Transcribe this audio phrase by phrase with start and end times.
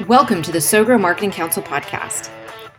[0.00, 2.30] Welcome to the SowGrow Marketing Council podcast.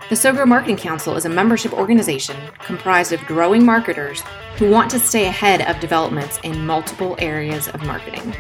[0.10, 4.24] The SowGrow Marketing Council is a membership organization comprised of growing marketers
[4.58, 8.36] who want to stay ahead of developments in multiple areas of marketing.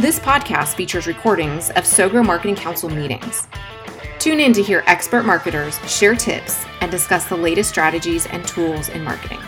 [0.00, 3.46] This podcast features recordings of SowGrow Marketing Council meetings.
[4.18, 8.88] Tune in to hear expert marketers share tips and discuss the latest strategies and tools
[8.88, 9.40] in marketing.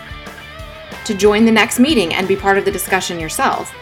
[1.06, 3.74] To join the next meeting and be part of the discussion yourself,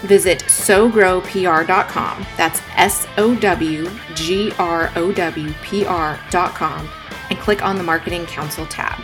[0.00, 2.26] visit sowgrowpr.com.
[2.36, 6.88] That's S O W G R O W P R.com
[7.30, 9.02] and click on the Marketing Council tab.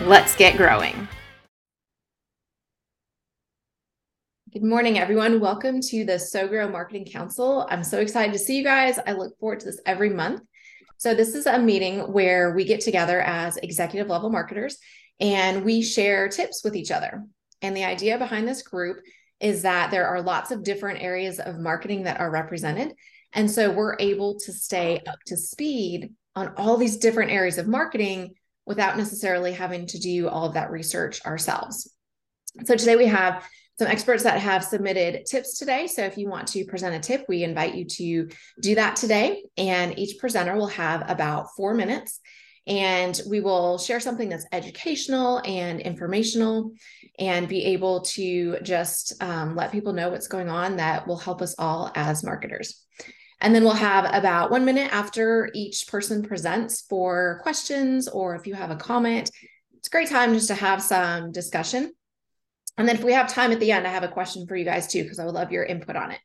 [0.00, 1.08] Let's get growing.
[4.52, 5.40] Good morning, everyone.
[5.40, 7.66] Welcome to the SowGrow Marketing Council.
[7.70, 8.98] I'm so excited to see you guys.
[9.06, 10.42] I look forward to this every month.
[10.98, 14.76] So, this is a meeting where we get together as executive level marketers
[15.20, 17.24] and we share tips with each other.
[17.62, 18.98] And the idea behind this group
[19.42, 22.94] is that there are lots of different areas of marketing that are represented.
[23.32, 27.66] And so we're able to stay up to speed on all these different areas of
[27.66, 28.34] marketing
[28.66, 31.92] without necessarily having to do all of that research ourselves.
[32.64, 33.44] So today we have
[33.78, 35.88] some experts that have submitted tips today.
[35.88, 38.28] So if you want to present a tip, we invite you to
[38.60, 39.42] do that today.
[39.56, 42.20] And each presenter will have about four minutes
[42.66, 46.72] and we will share something that's educational and informational
[47.18, 51.42] and be able to just um, let people know what's going on that will help
[51.42, 52.84] us all as marketers.
[53.40, 58.46] And then we'll have about one minute after each person presents for questions or if
[58.46, 59.30] you have a comment.
[59.78, 61.92] It's a great time just to have some discussion.
[62.78, 64.64] And then if we have time at the end, I have a question for you
[64.64, 66.20] guys too, because I would love your input on it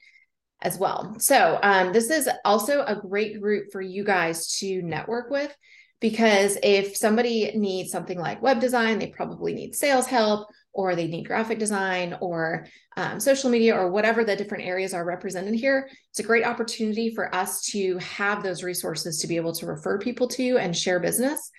[0.62, 1.16] as well.
[1.20, 5.54] So um, this is also a great group for you guys to network with
[6.00, 11.08] because if somebody needs something like web design, they probably need sales help or they
[11.08, 12.68] need graphic design or
[12.98, 15.90] um, social media or whatever the different areas are represented here.
[16.12, 19.98] It's a great opportunity for us to have those resources to be able to refer
[19.98, 21.52] people to and share business.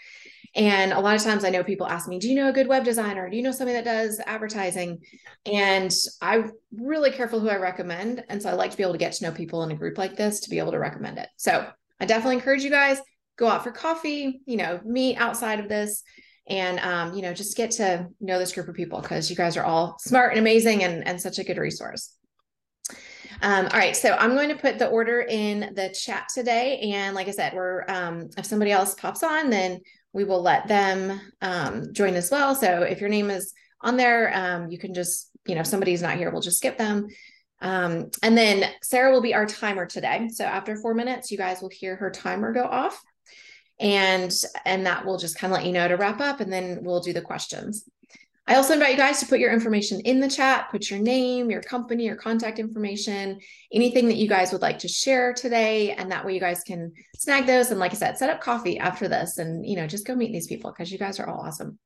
[0.54, 2.68] And a lot of times I know people ask me, Do you know a good
[2.68, 3.28] web designer?
[3.28, 5.00] Do you know somebody that does advertising?
[5.44, 8.24] And I'm really careful who I recommend.
[8.28, 9.98] And so I like to be able to get to know people in a group
[9.98, 11.28] like this to be able to recommend it.
[11.36, 11.68] So
[12.00, 13.00] I definitely encourage you guys
[13.38, 16.02] go out for coffee, you know, meet outside of this
[16.48, 19.56] and um, you know, just get to know this group of people because you guys
[19.56, 22.14] are all smart and amazing and, and such a good resource.
[23.42, 26.92] Um, all right, so I'm going to put the order in the chat today.
[26.94, 29.80] And like I said, we're um, if somebody else pops on, then
[30.12, 32.54] we will let them um, join as well.
[32.54, 36.02] So if your name is on there, um, you can just, you know, if somebody's
[36.02, 37.06] not here, we'll just skip them.
[37.60, 40.28] Um, and then Sarah will be our timer today.
[40.32, 43.00] So after four minutes, you guys will hear her timer go off
[43.80, 44.32] and
[44.64, 47.00] and that will just kind of let you know to wrap up and then we'll
[47.00, 47.88] do the questions.
[48.46, 51.50] I also invite you guys to put your information in the chat put your name
[51.50, 53.38] your company your contact information
[53.72, 56.90] anything that you guys would like to share today and that way you guys can
[57.14, 60.06] snag those and like i said set up coffee after this and you know just
[60.06, 61.78] go meet these people because you guys are all awesome.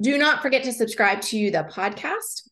[0.00, 2.47] Do not forget to subscribe to the podcast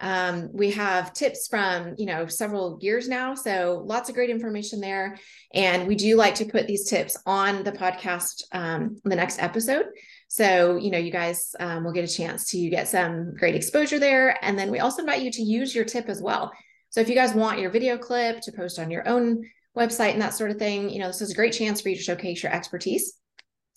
[0.00, 4.80] um, we have tips from you know several years now so lots of great information
[4.80, 5.18] there.
[5.54, 9.86] And we do like to put these tips on the podcast um, the next episode.
[10.28, 13.98] So you know you guys um, will get a chance to get some great exposure
[13.98, 14.42] there.
[14.44, 16.52] And then we also invite you to use your tip as well.
[16.90, 19.42] So if you guys want your video clip to post on your own
[19.76, 21.96] website and that sort of thing you know this is a great chance for you
[21.96, 23.14] to showcase your expertise.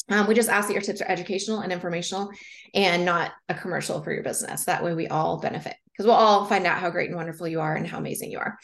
[0.09, 2.29] Um, we just ask that your tips are educational and informational
[2.73, 4.65] and not a commercial for your business.
[4.65, 7.62] That way we all benefit because we'll all find out how great and wonderful you
[7.62, 8.57] are and how amazing you are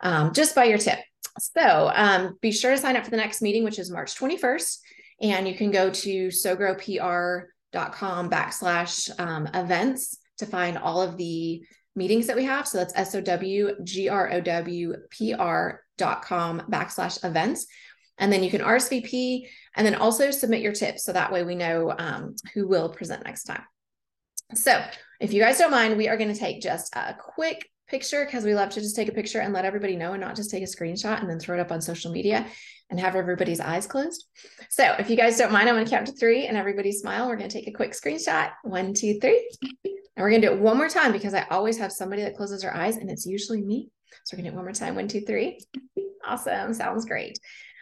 [0.00, 0.98] um, just by your tip.
[1.38, 4.78] So um, be sure to sign up for the next meeting, which is March 21st.
[5.20, 11.62] And you can go to sowgrowpr.com backslash um, events to find all of the
[11.94, 12.66] meetings that we have.
[12.66, 17.66] So that's S O W G R O W P R dot com backslash events.
[18.16, 19.46] And then you can RSVP
[19.76, 21.04] and then also submit your tips.
[21.04, 23.64] So that way we know um, who will present next time.
[24.54, 24.82] So
[25.20, 28.44] if you guys don't mind, we are going to take just a quick picture because
[28.44, 30.62] we love to just take a picture and let everybody know and not just take
[30.62, 32.46] a screenshot and then throw it up on social media
[32.90, 34.26] and have everybody's eyes closed.
[34.70, 37.26] So if you guys don't mind, I'm going to count to three and everybody smile.
[37.26, 38.50] We're going to take a quick screenshot.
[38.62, 39.48] One, two, three.
[39.84, 42.36] And we're going to do it one more time because I always have somebody that
[42.36, 43.88] closes their eyes and it's usually me.
[44.24, 44.94] So we're going to do it one more time.
[44.94, 45.58] One, two, three.
[46.24, 46.74] Awesome.
[46.74, 47.38] Sounds great.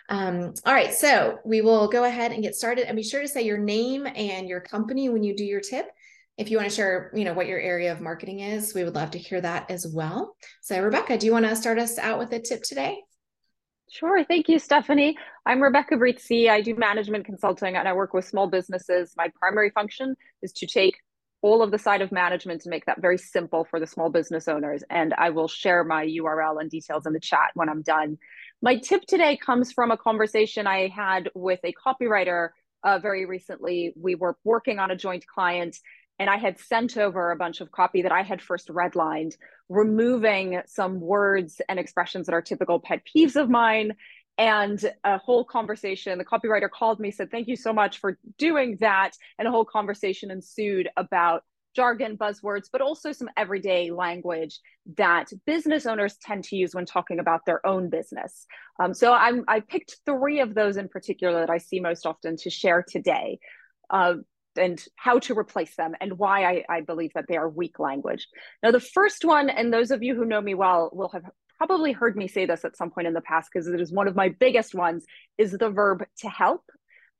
[0.08, 3.26] Um, all right, so we will go ahead and get started and be sure to
[3.26, 5.88] say your name and your company when you do your tip
[6.36, 8.94] if you want to share, you know, what your area of marketing is, we would
[8.94, 10.36] love to hear that as well.
[10.60, 12.98] So, Rebecca, do you want to start us out with a tip today?
[13.90, 14.24] Sure.
[14.24, 15.16] Thank you, Stephanie.
[15.46, 16.50] I'm Rebecca Brizi.
[16.50, 19.14] I do management consulting and I work with small businesses.
[19.16, 20.96] My primary function is to take
[21.40, 24.48] all of the side of management to make that very simple for the small business
[24.48, 24.82] owners.
[24.90, 28.18] And I will share my URL and details in the chat when I'm done.
[28.60, 32.48] My tip today comes from a conversation I had with a copywriter
[32.82, 33.92] uh, very recently.
[33.96, 35.78] We were working on a joint client,
[36.18, 39.34] and I had sent over a bunch of copy that I had first redlined,
[39.68, 43.92] removing some words and expressions that are typical pet peeves of mine.
[44.38, 48.76] And a whole conversation, the copywriter called me, said, Thank you so much for doing
[48.80, 49.12] that.
[49.38, 51.42] And a whole conversation ensued about
[51.74, 54.60] jargon, buzzwords, but also some everyday language
[54.96, 58.46] that business owners tend to use when talking about their own business.
[58.80, 62.36] Um, so I'm, I picked three of those in particular that I see most often
[62.38, 63.38] to share today.
[63.90, 64.14] Uh,
[64.58, 68.26] and how to replace them and why I, I believe that they are weak language.
[68.62, 71.24] Now, the first one, and those of you who know me well will have
[71.58, 74.08] probably heard me say this at some point in the past because it is one
[74.08, 75.04] of my biggest ones,
[75.38, 76.62] is the verb to help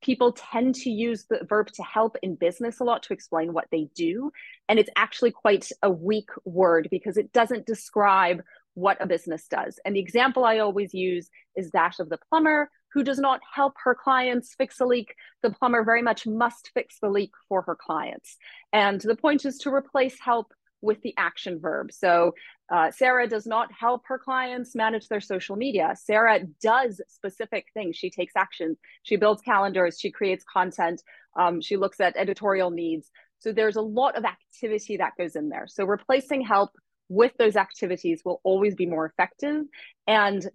[0.02, 3.66] people tend to use the verb to help in business a lot to explain what
[3.70, 4.30] they do.
[4.68, 8.42] And it's actually quite a weak word because it doesn't describe
[8.76, 9.80] what a business does.
[9.84, 13.72] And the example I always use is that of the plumber who does not help
[13.84, 15.14] her clients fix a leak.
[15.42, 18.36] The plumber very much must fix the leak for her clients.
[18.72, 20.52] And the point is to replace help
[20.82, 21.90] with the action verb.
[21.90, 22.34] So
[22.70, 25.94] uh, Sarah does not help her clients manage their social media.
[25.96, 27.96] Sarah does specific things.
[27.96, 28.76] She takes action.
[29.02, 29.98] She builds calendars.
[29.98, 31.02] She creates content.
[31.38, 33.10] Um, she looks at editorial needs.
[33.38, 35.66] So there's a lot of activity that goes in there.
[35.68, 36.70] So replacing help
[37.08, 39.64] with those activities will always be more effective.
[40.06, 40.46] And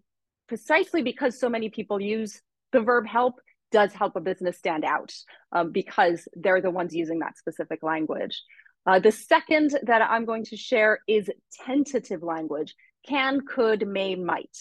[0.48, 3.36] precisely because so many people use the verb help
[3.71, 5.13] does help a business stand out
[5.53, 8.42] um, because they're the ones using that specific language.
[8.86, 11.30] Uh, the second that I'm going to share is
[11.65, 12.75] tentative language
[13.07, 14.57] can, could, may, might.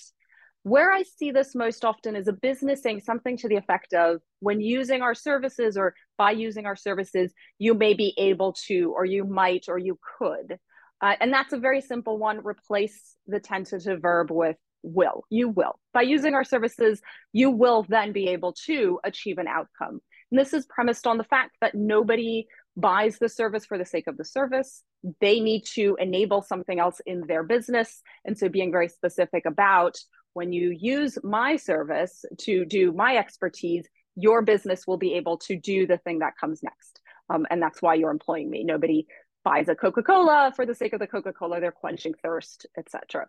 [0.62, 4.20] Where I see this most often is a business saying something to the effect of
[4.40, 9.06] when using our services or by using our services, you may be able to, or
[9.06, 10.58] you might, or you could.
[11.00, 12.44] Uh, and that's a very simple one.
[12.44, 15.24] Replace the tentative verb with will.
[15.30, 15.78] You will.
[15.92, 17.00] By using our services,
[17.32, 20.00] you will then be able to achieve an outcome.
[20.30, 24.06] And this is premised on the fact that nobody buys the service for the sake
[24.06, 24.82] of the service.
[25.20, 28.02] They need to enable something else in their business.
[28.24, 29.96] And so being very specific about
[30.34, 33.86] when you use my service to do my expertise,
[34.16, 37.00] your business will be able to do the thing that comes next.
[37.28, 38.64] Um, and that's why you're employing me.
[38.64, 39.06] Nobody
[39.44, 43.26] buys a Coca-Cola for the sake of the Coca-Cola, they're quenching thirst, etc.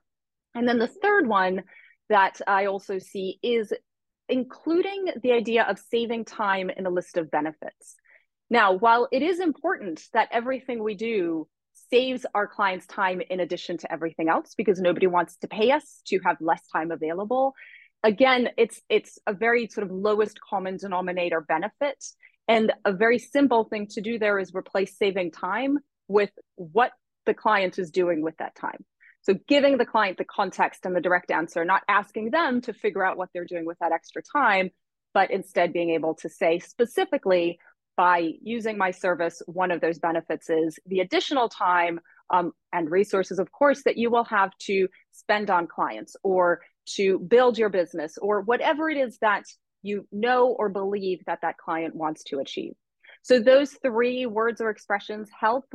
[0.55, 1.63] And then the third one
[2.09, 3.73] that I also see is
[4.27, 7.95] including the idea of saving time in a list of benefits.
[8.49, 11.47] Now, while it is important that everything we do
[11.89, 16.01] saves our clients time in addition to everything else, because nobody wants to pay us
[16.07, 17.53] to have less time available,
[18.03, 22.03] again, it's it's a very sort of lowest common denominator benefit.
[22.47, 25.79] And a very simple thing to do there is replace saving time
[26.11, 26.91] with what
[27.25, 28.83] the client is doing with that time.
[29.23, 33.05] So giving the client the context and the direct answer, not asking them to figure
[33.05, 34.71] out what they're doing with that extra time,
[35.13, 37.59] but instead being able to say specifically,
[37.97, 41.99] by using my service, one of those benefits is the additional time
[42.31, 46.61] um, and resources, of course, that you will have to spend on clients or
[46.95, 49.43] to build your business or whatever it is that
[49.83, 52.73] you know or believe that that client wants to achieve.
[53.23, 55.65] So those three words or expressions help.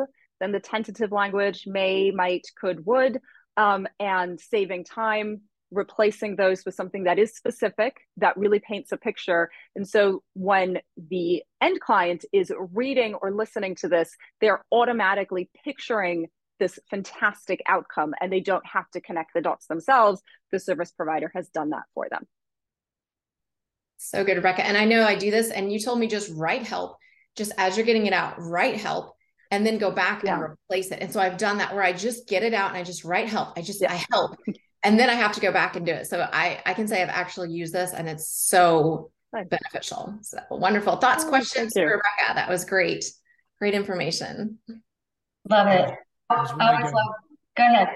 [0.41, 3.21] Then the tentative language may, might, could, would,
[3.57, 8.97] um, and saving time replacing those with something that is specific that really paints a
[8.97, 9.51] picture.
[9.75, 16.29] And so when the end client is reading or listening to this they're automatically picturing
[16.59, 20.23] this fantastic outcome and they don't have to connect the dots themselves.
[20.53, 22.27] The service provider has done that for them.
[23.99, 24.65] So good rebecca.
[24.65, 26.97] And i know i do this and you told me just write help.
[27.37, 29.16] Just as you're getting it out write help
[29.51, 30.35] and then go back yeah.
[30.35, 32.79] and replace it and so i've done that where i just get it out and
[32.79, 33.93] i just write help i just yeah.
[33.93, 34.37] i help
[34.87, 36.07] and then I have to go back and do it.
[36.07, 40.17] So I I can say I've actually used this and it's so beneficial.
[40.23, 42.35] So wonderful thoughts, oh, questions for Rebecca.
[42.35, 43.05] That was great.
[43.59, 44.59] Great information.
[45.51, 45.93] Love it.
[46.31, 46.93] I love.
[47.57, 47.89] Go ahead.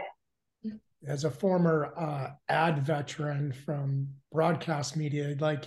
[1.06, 5.66] As a former uh, ad veteran from broadcast media, like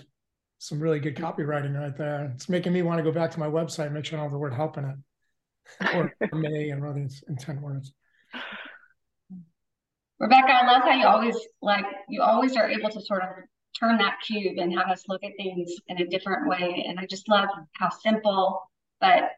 [0.58, 2.30] some really good copywriting right there.
[2.34, 4.26] It's making me want to go back to my website and make sure I don't
[4.26, 4.96] have the word help in it,
[5.94, 7.92] or may and rather intent words.
[10.18, 13.28] Rebecca, I love how you always like you always are able to sort of
[13.78, 16.84] turn that cube and have us look at things in a different way.
[16.86, 19.30] And I just love how simple but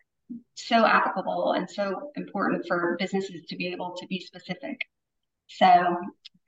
[0.54, 4.80] so applicable and so important for businesses to be able to be specific.
[5.48, 5.66] So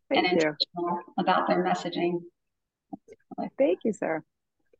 [0.09, 1.15] Thank and intentional you.
[1.19, 2.21] about their messaging.
[3.57, 4.23] Thank you, sir.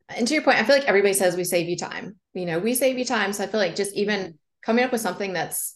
[0.09, 2.17] And to your point, I feel like everybody says we save you time.
[2.33, 3.31] You know, we save you time.
[3.31, 5.75] So I feel like just even coming up with something that's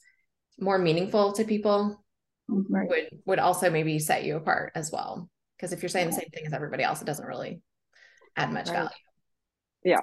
[0.59, 2.03] more meaningful to people
[2.49, 2.89] Mhm.
[2.89, 5.29] would would also maybe set you apart as well.
[5.57, 7.61] Because if you're saying the same thing as everybody else, it doesn't really
[8.35, 8.75] add much Right.
[8.75, 8.89] value.
[9.83, 9.99] Yeah.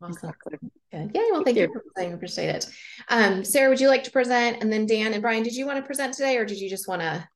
[0.00, 0.12] Awesome.
[0.30, 0.58] Exactly.
[0.92, 1.10] Good.
[1.14, 1.20] Yeah.
[1.30, 1.72] Well, Thank thank you you.
[1.72, 2.14] for presenting.
[2.14, 2.66] Appreciate it.
[3.08, 4.62] Um, Sarah, would you like to present?
[4.62, 6.88] And then Dan and Brian, did you want to present today or did you just
[6.88, 7.28] want to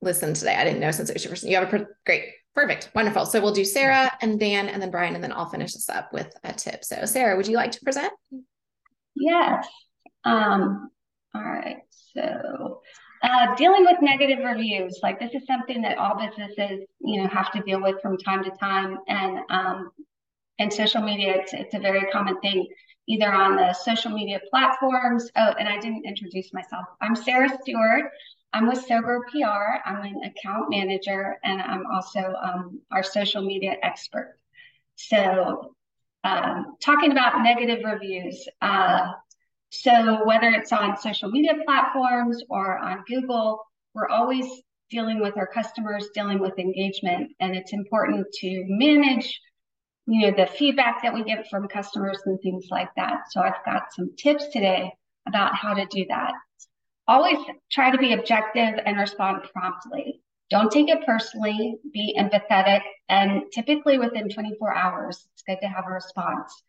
[0.00, 0.56] listen today?
[0.56, 1.44] I didn't know since it was your first.
[1.44, 3.24] You have a pre- great, perfect, wonderful.
[3.26, 6.12] So we'll do Sarah and Dan and then Brian, and then I'll finish this up
[6.12, 6.84] with a tip.
[6.84, 8.12] So Sarah, would you like to present?
[9.14, 9.66] Yes.
[10.24, 10.90] Um,
[11.34, 11.78] all right.
[12.14, 12.80] So,
[13.22, 17.52] uh, dealing with negative reviews, like this is something that all businesses, you know, have
[17.52, 18.98] to deal with from time to time.
[19.08, 19.90] And um,
[20.58, 22.66] in social media, it's it's a very common thing,
[23.08, 25.30] either on the social media platforms.
[25.36, 26.86] Oh, and I didn't introduce myself.
[27.00, 28.10] I'm Sarah Stewart.
[28.52, 29.88] I'm with SowGrow PR.
[29.88, 34.34] I'm an account manager, and I'm also um, our social media expert.
[34.96, 35.74] So,
[36.24, 38.48] um, talking about negative reviews.
[38.60, 39.12] Uh,
[39.70, 43.60] so whether it's on social media platforms or on Google,
[43.94, 44.46] we're always
[44.90, 49.40] dealing with our customers, dealing with engagement, and it's important to manage,
[50.06, 53.20] you know, the feedback that we get from customers and things like that.
[53.30, 54.92] So I've got some tips today
[55.28, 56.32] about how to do that.
[57.06, 57.38] Always
[57.70, 60.20] try to be objective and respond promptly.
[60.50, 65.84] Don't take it personally, be empathetic, and typically within 24 hours, it's good to have
[65.86, 66.60] a response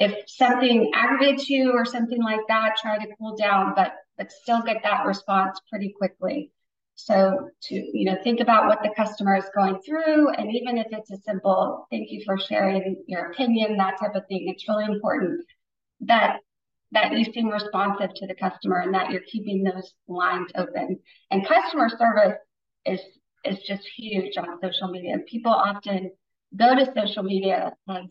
[0.00, 4.62] if something aggravates you or something like that, try to cool down, but but still
[4.62, 6.50] get that response pretty quickly.
[6.94, 10.86] So to you know think about what the customer is going through, and even if
[10.90, 14.86] it's a simple thank you for sharing your opinion, that type of thing, it's really
[14.86, 15.44] important
[16.00, 16.40] that
[16.92, 20.98] that you seem responsive to the customer and that you're keeping those lines open.
[21.30, 22.38] And customer service
[22.86, 23.00] is
[23.44, 25.16] is just huge on social media.
[25.26, 26.10] People often
[26.56, 28.04] go to social media as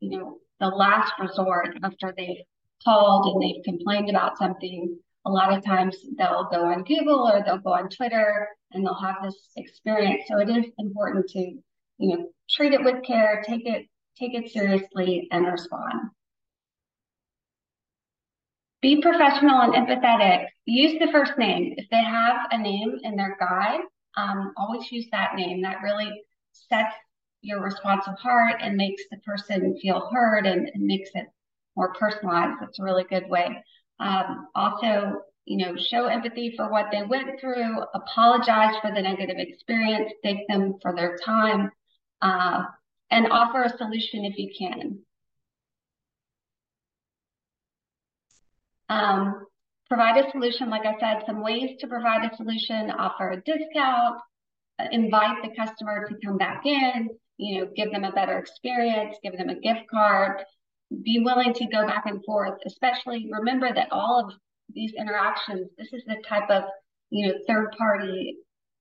[0.00, 2.44] you know the last resort after they've
[2.84, 4.98] called and they've complained about something.
[5.26, 8.94] A lot of times they'll go on Google or they'll go on Twitter and they'll
[8.94, 10.24] have this experience.
[10.28, 11.62] So it is important to, you
[11.98, 13.86] know, treat it with care, take it,
[14.18, 16.10] take it seriously and respond.
[18.82, 20.46] Be professional and empathetic.
[20.64, 21.74] Use the first name.
[21.76, 23.80] If they have a name in their guide,
[24.16, 25.62] um, always use that name.
[25.62, 26.22] That really
[26.52, 26.94] sets
[27.46, 31.26] your responsive heart and makes the person feel heard and, and makes it
[31.76, 32.58] more personalized.
[32.62, 33.62] It's a really good way.
[34.00, 39.36] Um, also, you know, show empathy for what they went through, apologize for the negative
[39.38, 41.70] experience, thank them for their time,
[42.20, 42.64] uh,
[43.10, 44.98] and offer a solution if you can.
[48.88, 49.46] Um,
[49.88, 54.20] provide a solution, like I said, some ways to provide a solution, offer a discount,
[54.90, 57.08] invite the customer to come back in,
[57.38, 60.42] you know, give them a better experience, give them a gift card,
[61.02, 64.34] be willing to go back and forth, especially remember that all of
[64.72, 66.64] these interactions, this is the type of,
[67.10, 68.36] you know, third party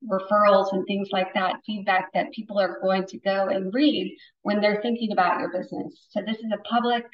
[0.08, 4.62] referrals and things like that, feedback that people are going to go and read when
[4.62, 6.08] they're thinking about your business.
[6.12, 7.06] So this is a public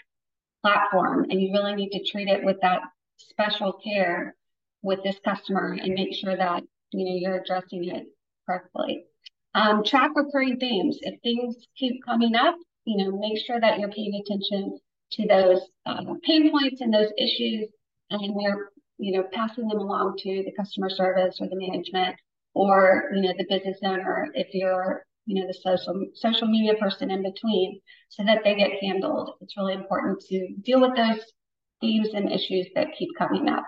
[0.61, 2.81] platform and you really need to treat it with that
[3.17, 4.35] special care
[4.81, 8.07] with this customer and make sure that, you know, you're addressing it
[8.45, 9.05] correctly.
[9.53, 10.97] Um, track recurring themes.
[11.01, 12.55] If things keep coming up,
[12.85, 14.79] you know, make sure that you're paying attention
[15.13, 17.69] to those uh, pain points and those issues,
[18.09, 22.15] and you're, you know, passing them along to the customer service or the management
[22.53, 27.11] or you know the business owner if you're you know the social social media person
[27.11, 27.79] in between
[28.09, 31.21] so that they get handled it's really important to deal with those
[31.79, 33.65] themes and issues that keep coming up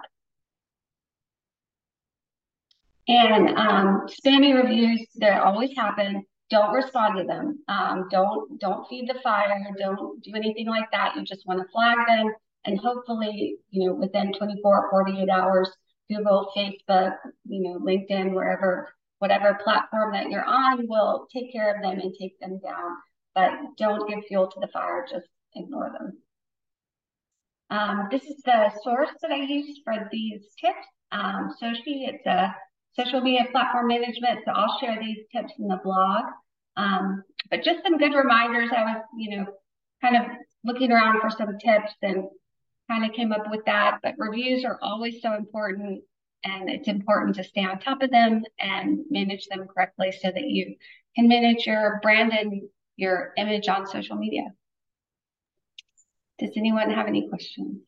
[3.07, 6.24] and um, spammy reviews that always happen.
[6.50, 7.60] Don't respond to them.
[7.67, 9.50] Um, don't don't feed the fire.
[9.77, 11.15] Don't do anything like that.
[11.15, 12.33] You just want to flag them.
[12.65, 15.69] And hopefully you know within 24 or 48 hours
[16.10, 18.93] google facebook you know linkedin wherever
[19.24, 22.98] whatever platform that you're on will take care of them and take them down.
[23.33, 25.05] But don't give fuel to the fire.
[25.10, 26.17] Just ignore them.
[27.69, 30.88] Um, this is the source that i used for these tips.
[31.13, 32.53] Um, sochi it's a
[32.95, 34.41] social media platform management.
[34.45, 36.25] So I'll share these tips in the blog.
[36.75, 38.69] Um, but just some good reminders.
[38.75, 39.45] I was, you know,
[40.01, 40.23] kind of
[40.63, 42.25] looking around for some tips and
[42.89, 44.00] kind of came up with that.
[44.03, 46.03] But reviews are always so important.
[46.45, 50.43] And it's important to stay on top of them and manage them correctly so that
[50.43, 50.75] you
[51.15, 52.63] can manage your brand and
[52.97, 54.43] your image on social media.
[56.39, 57.81] Does anyone have any questions?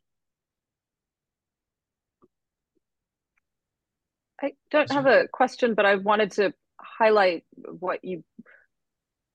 [4.42, 7.44] I don't have a question, but I wanted to highlight
[7.80, 8.24] what you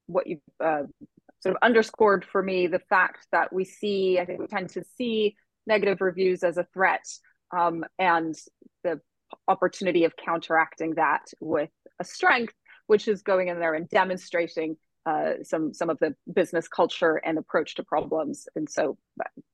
[0.06, 0.82] what you uh,
[1.40, 4.84] sort of underscored for me the fact that we see, I think we tend to
[4.98, 7.04] see negative reviews as a threat
[7.56, 8.34] um, and
[8.82, 9.00] the
[9.48, 12.54] opportunity of counteracting that with a strength,
[12.88, 14.76] which is going in there and demonstrating
[15.06, 18.46] uh, some some of the business culture and approach to problems.
[18.54, 18.98] And so,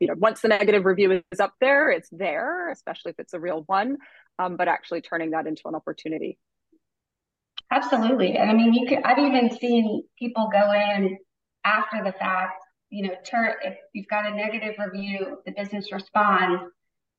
[0.00, 3.40] you know, once the negative review is up there, it's there, especially if it's a
[3.40, 3.98] real one.
[4.38, 6.38] Um, but actually turning that into an opportunity.
[7.70, 9.02] Absolutely, and I mean, you could.
[9.02, 11.18] I've even seen people go in
[11.64, 12.62] after the fact.
[12.90, 16.62] You know, turn if you've got a negative review, the business responds,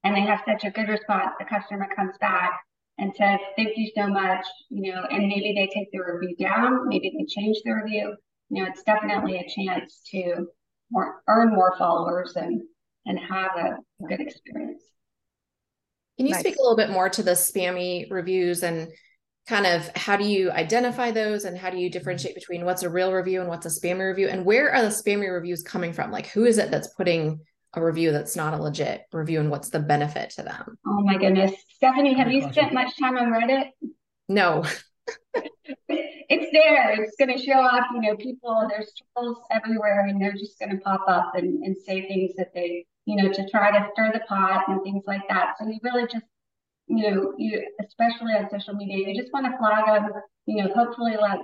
[0.04, 1.32] and they have such a good response.
[1.40, 2.60] The customer comes back
[2.98, 6.88] and says, thank you so much, you know, and maybe they take the review down,
[6.88, 8.16] maybe they change the review.
[8.50, 10.48] You know, it's definitely a chance to
[10.90, 12.62] more, earn more followers and
[13.06, 14.84] and have a good experience.
[16.18, 16.42] Can you nice.
[16.42, 18.90] speak a little bit more to the spammy reviews and
[19.48, 21.94] kind of how do you identify those and how do you mm-hmm.
[21.94, 24.90] differentiate between what's a real review and what's a spammy review and where are the
[24.90, 26.12] spammy reviews coming from?
[26.12, 27.40] Like who is it that's putting
[27.74, 30.78] a review that's not a legit review and what's the benefit to them?
[30.86, 31.54] Oh my goodness.
[31.70, 33.70] Stephanie, have you spent much time on Reddit?
[34.28, 34.64] No.
[35.88, 37.04] it's there.
[37.04, 37.84] It's going to show up.
[37.94, 41.76] You know, people, there's trolls everywhere and they're just going to pop up and, and
[41.78, 45.22] say things that they, you know, to try to stir the pot and things like
[45.30, 45.56] that.
[45.58, 46.26] So you really just,
[46.88, 50.12] you know, you, especially on social media, you just want to flag them,
[50.46, 51.40] you know, hopefully let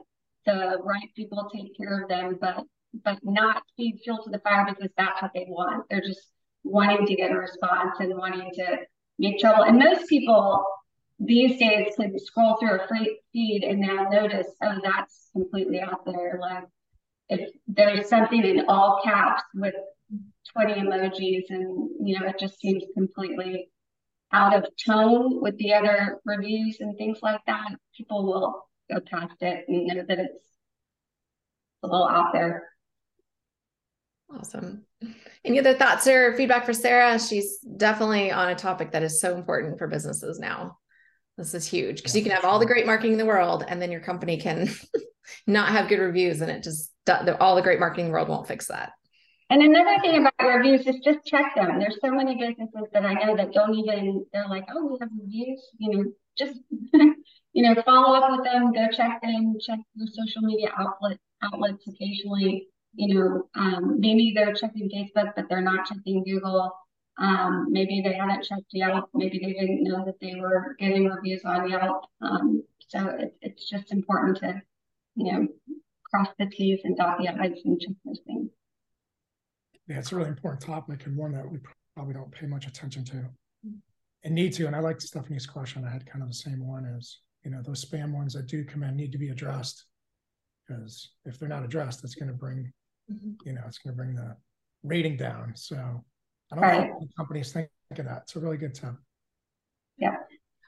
[0.46, 2.66] the right people take care of them, but
[3.04, 5.86] but not feed fuel to the fire because that's what they want.
[5.90, 8.78] They're just wanting to get a response and wanting to
[9.18, 9.64] make trouble.
[9.64, 10.64] And most people
[11.18, 12.88] these days can scroll through a
[13.32, 16.38] feed and now notice, oh, that's completely out there.
[16.40, 16.66] Like
[17.30, 19.76] if there's something in all caps with
[20.54, 23.70] 20 emojis and you know it just seems completely
[24.34, 29.42] out of tone with the other reviews and things like that, people will go past
[29.42, 30.44] it and know that it's
[31.84, 32.64] a little out there.
[34.36, 34.86] Awesome.
[35.46, 37.20] Any other thoughts or feedback for Sarah?
[37.20, 40.80] She's definitely on a topic that is so important for businesses now.
[41.38, 43.82] This is huge because you can have all the great marketing in the world and
[43.82, 44.70] then your company can
[45.48, 46.92] not have good reviews and it just
[47.40, 48.94] all the great marketing in the world won't fix that.
[49.54, 51.78] And another thing about reviews is just check them.
[51.78, 55.10] There's so many businesses that I know that don't even, they're like, oh, we have
[55.16, 56.04] reviews, you know,
[56.36, 56.60] just,
[57.54, 61.86] you know, follow up with them, go check them, check your social media outlet outlets
[61.88, 66.72] occasionally you know, um, maybe they're checking Facebook, but they're not checking Google.
[67.18, 69.10] Um, maybe they haven't checked Yelp.
[69.14, 72.06] Maybe they didn't know that they were getting reviews on Yelp.
[72.22, 74.62] Um, so it, it's just important to,
[75.16, 75.48] you know,
[76.10, 78.33] cross the T's and dot the I's and check those things.
[79.88, 81.60] Yeah, it's a really important topic and one that we
[81.96, 83.26] probably don't pay much attention to
[84.24, 84.68] and need to.
[84.68, 85.86] And I like Stephanie's question.
[85.86, 88.64] I had kind of the same one as, you know, those spam ones that do
[88.64, 89.86] come in need to be addressed
[90.66, 92.72] because if they're not addressed, it's going to bring
[93.12, 93.32] mm-hmm.
[93.46, 94.36] you know, it's going to bring the
[94.84, 95.54] rating down.
[95.56, 95.76] So
[96.52, 96.88] I don't right.
[96.88, 98.24] know how companies think of that.
[98.24, 98.94] It's a really good tip.
[99.98, 100.16] Yeah.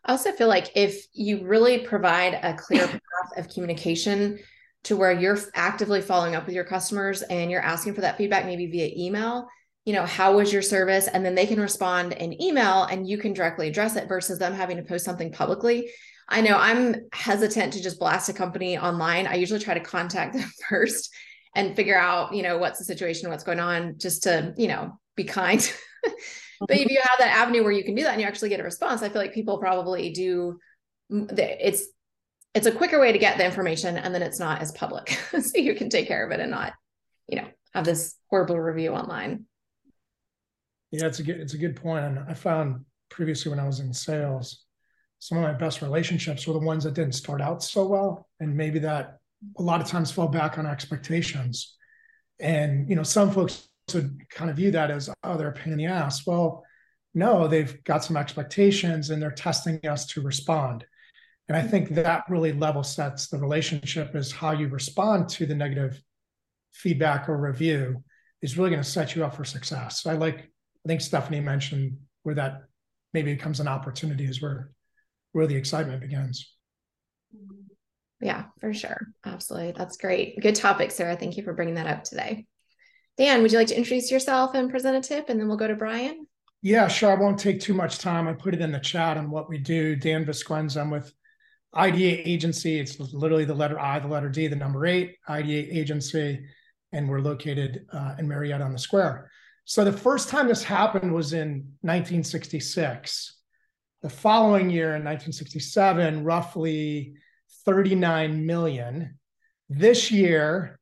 [0.05, 4.39] I also feel like if you really provide a clear path of communication
[4.85, 8.45] to where you're actively following up with your customers and you're asking for that feedback,
[8.45, 9.47] maybe via email,
[9.83, 11.07] you know, how was your service?
[11.07, 14.53] And then they can respond in email and you can directly address it versus them
[14.53, 15.91] having to post something publicly.
[16.29, 19.27] I know I'm hesitant to just blast a company online.
[19.27, 21.13] I usually try to contact them first
[21.55, 24.99] and figure out, you know, what's the situation, what's going on, just to, you know,
[25.15, 25.59] be kind.
[26.03, 26.13] but
[26.69, 26.89] if mm-hmm.
[26.89, 29.01] you have that avenue where you can do that and you actually get a response,
[29.01, 30.59] I feel like people probably do.
[31.09, 31.85] It's
[32.55, 35.59] it's a quicker way to get the information, and then it's not as public, so
[35.59, 36.73] you can take care of it and not,
[37.27, 39.45] you know, have this horrible review online.
[40.91, 42.05] Yeah, it's a good it's a good point.
[42.05, 44.63] And I found previously when I was in sales,
[45.19, 48.55] some of my best relationships were the ones that didn't start out so well, and
[48.55, 49.19] maybe that
[49.57, 51.75] a lot of times fall back on expectations.
[52.39, 55.73] And, you know, some folks would kind of view that as, oh, they're a pain
[55.73, 56.25] in the ass.
[56.25, 56.63] Well,
[57.13, 60.85] no, they've got some expectations and they're testing us to respond.
[61.47, 65.55] And I think that really level sets the relationship is how you respond to the
[65.55, 66.01] negative
[66.73, 68.03] feedback or review
[68.41, 70.01] is really going to set you up for success.
[70.01, 72.63] So I like, I think Stephanie mentioned where that
[73.13, 74.71] maybe becomes an opportunity is where
[75.31, 76.49] where the excitement begins.
[77.35, 77.65] Mm-hmm.
[78.25, 79.07] Yeah, for sure.
[79.25, 79.73] Absolutely.
[79.73, 80.39] That's great.
[80.41, 81.17] Good topic, Sarah.
[81.17, 82.45] Thank you for bringing that up today.
[83.17, 85.27] Dan, would you like to introduce yourself and present a tip?
[85.27, 86.25] And then we'll go to Brian.
[86.61, 87.11] Yeah, sure.
[87.11, 88.27] I won't take too much time.
[88.27, 89.95] I put it in the chat on what we do.
[89.95, 90.81] Dan Vasquenza.
[90.81, 91.13] I'm with
[91.75, 92.79] id8 Agency.
[92.79, 96.45] It's literally the letter I, the letter D, the number eight, id8 Agency.
[96.91, 99.29] And we're located uh, in Marietta on the Square.
[99.65, 103.37] So the first time this happened was in 1966.
[104.01, 107.15] The following year, in 1967, roughly
[107.65, 109.17] 39 million.
[109.67, 110.79] This year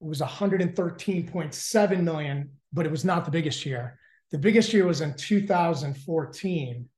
[0.00, 3.98] it was 113.7 million, but it was not the biggest year.
[4.30, 6.88] The biggest year was in 2014.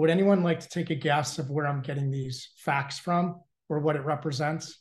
[0.00, 3.80] Would anyone like to take a guess of where I'm getting these facts from or
[3.80, 4.78] what it represents?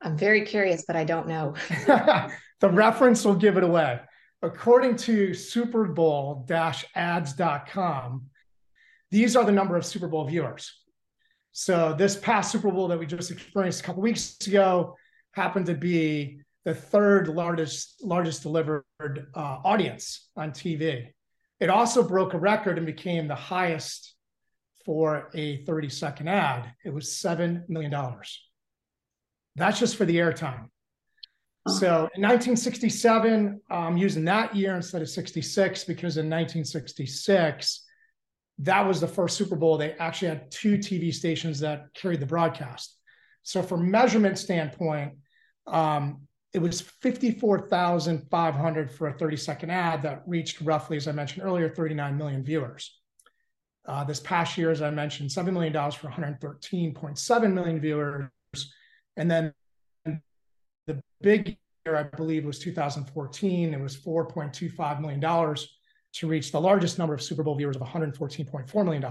[0.00, 1.56] I'm very curious, but I don't know.
[2.60, 3.98] the reference will give it away.
[4.42, 6.46] According to Super Bowl
[6.94, 8.26] ads.com,
[9.10, 10.72] these are the number of Super Bowl viewers.
[11.50, 14.96] So this past Super Bowl that we just experienced a couple weeks ago
[15.32, 21.08] happened to be the third largest largest delivered uh, audience on TV.
[21.60, 24.14] It also broke a record and became the highest
[24.84, 26.72] for a 30 second ad.
[26.84, 27.94] It was $7 million.
[29.56, 30.68] That's just for the airtime.
[31.68, 37.84] So in 1967, I'm using that year instead of 66 because in 1966,
[38.58, 39.78] that was the first Super Bowl.
[39.78, 42.96] They actually had two TV stations that carried the broadcast.
[43.44, 45.18] So from measurement standpoint,
[45.68, 46.22] um,
[46.52, 51.68] it was 54,500 for a 30 second ad that reached roughly, as I mentioned earlier,
[51.68, 52.98] 39 million viewers.
[53.86, 58.28] Uh, this past year, as I mentioned, $7 million for 113.7 million viewers.
[59.16, 59.54] And then
[60.86, 63.74] the big year, I believe, was 2014.
[63.74, 68.84] It was $4.25 million to reach the largest number of Super Bowl viewers of $114.4
[68.84, 69.04] million.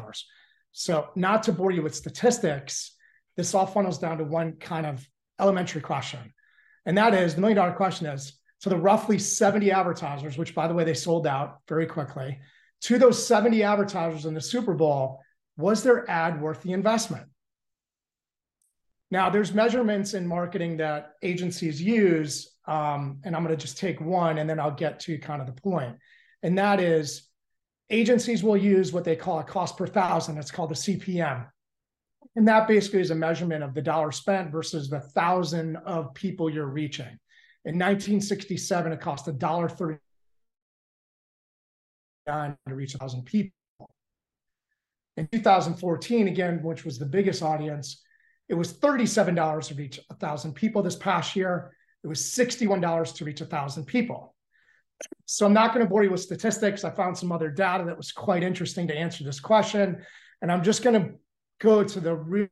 [0.74, 2.96] So, not to bore you with statistics,
[3.36, 5.06] this all funnels down to one kind of
[5.40, 6.34] elementary question.
[6.86, 10.68] And that is the million dollar question is to the roughly 70 advertisers, which by
[10.68, 12.40] the way, they sold out very quickly,
[12.82, 15.22] to those 70 advertisers in the Super Bowl,
[15.58, 17.28] was their ad worth the investment?
[19.12, 24.00] Now, there's measurements in marketing that agencies use, um, and I'm going to just take
[24.00, 25.98] one and then I'll get to kind of the point.
[26.44, 27.28] And that is
[27.90, 30.38] agencies will use what they call a cost per thousand.
[30.38, 31.46] It's called the CPM.
[32.36, 36.50] And that basically is a measurement of the dollar spent versus the thousand of people
[36.50, 37.20] you're reaching.
[37.66, 39.98] In 1967, it cost a dollar thirty
[42.28, 43.52] to reach a thousand people.
[45.18, 48.02] In 2014, again, which was the biggest audience,
[48.48, 51.72] it was $37 to reach 1,000 people this past year.
[52.04, 54.36] It was $61 to reach 1,000 people.
[55.26, 56.84] So I'm not going to bore you with statistics.
[56.84, 60.04] I found some other data that was quite interesting to answer this question.
[60.42, 61.14] And I'm just going to
[61.62, 62.48] go to the real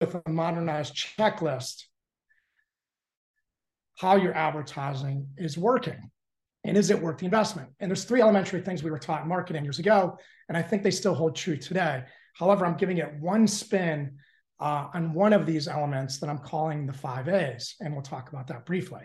[0.00, 1.84] with a modernized checklist
[3.96, 6.10] how your advertising is working
[6.64, 7.68] and is it worth the investment?
[7.80, 10.82] And there's three elementary things we were taught in marketing years ago, and I think
[10.82, 12.02] they still hold true today.
[12.34, 14.18] However, I'm giving it one spin
[14.60, 18.30] uh, on one of these elements that I'm calling the five A's, and we'll talk
[18.30, 19.02] about that briefly.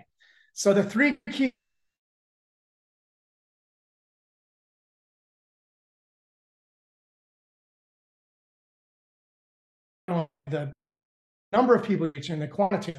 [0.54, 1.54] So the three key
[10.52, 10.72] the
[11.52, 12.94] number of people each reaching the quantity,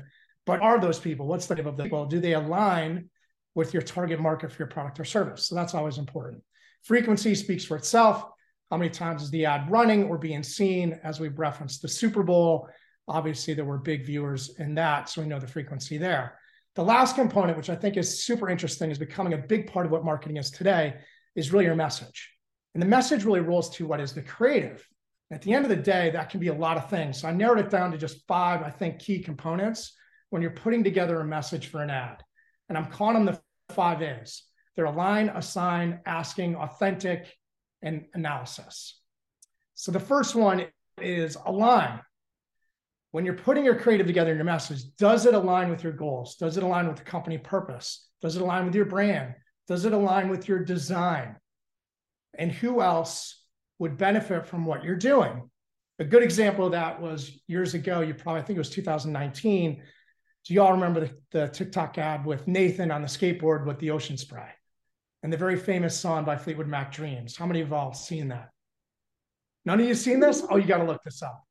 [0.44, 1.26] but are those people?
[1.26, 2.06] What's the name of the well?
[2.06, 3.10] Do they align
[3.54, 5.46] with your target market for your product or service.
[5.46, 6.42] So that's always important.
[6.84, 8.24] Frequency speaks for itself.
[8.70, 10.98] How many times is the ad running or being seen?
[11.04, 12.68] As we've referenced the Super Bowl,
[13.06, 16.38] obviously there were big viewers in that, so we know the frequency there.
[16.74, 19.92] The last component, which I think is super interesting, is becoming a big part of
[19.92, 20.94] what marketing is today,
[21.36, 22.30] is really your message.
[22.72, 24.86] And the message really rolls to what is the creative.
[25.32, 27.20] At the end of the day, that can be a lot of things.
[27.20, 29.96] So I narrowed it down to just five, I think, key components
[30.28, 32.22] when you're putting together a message for an ad
[32.68, 34.44] and I'm calling them the five A's.
[34.76, 37.34] They're align, assign, asking, authentic,
[37.82, 39.00] and analysis.
[39.74, 40.66] So the first one
[41.00, 42.00] is align.
[43.10, 46.36] When you're putting your creative together in your message, does it align with your goals?
[46.36, 48.08] Does it align with the company purpose?
[48.22, 49.34] Does it align with your brand?
[49.68, 51.36] Does it align with your design?
[52.38, 53.41] And who else
[53.82, 55.48] would benefit from what you're doing?
[55.98, 59.82] A good example of that was years ago, you probably I think it was 2019
[60.44, 63.90] do you all remember the, the TikTok ad with Nathan on the skateboard with the
[63.90, 64.48] ocean spray
[65.22, 67.36] and the very famous song by Fleetwood Mac Dreams?
[67.36, 68.50] How many of you all seen that?
[69.64, 70.42] None of you seen this?
[70.50, 71.44] Oh, you got to look this up.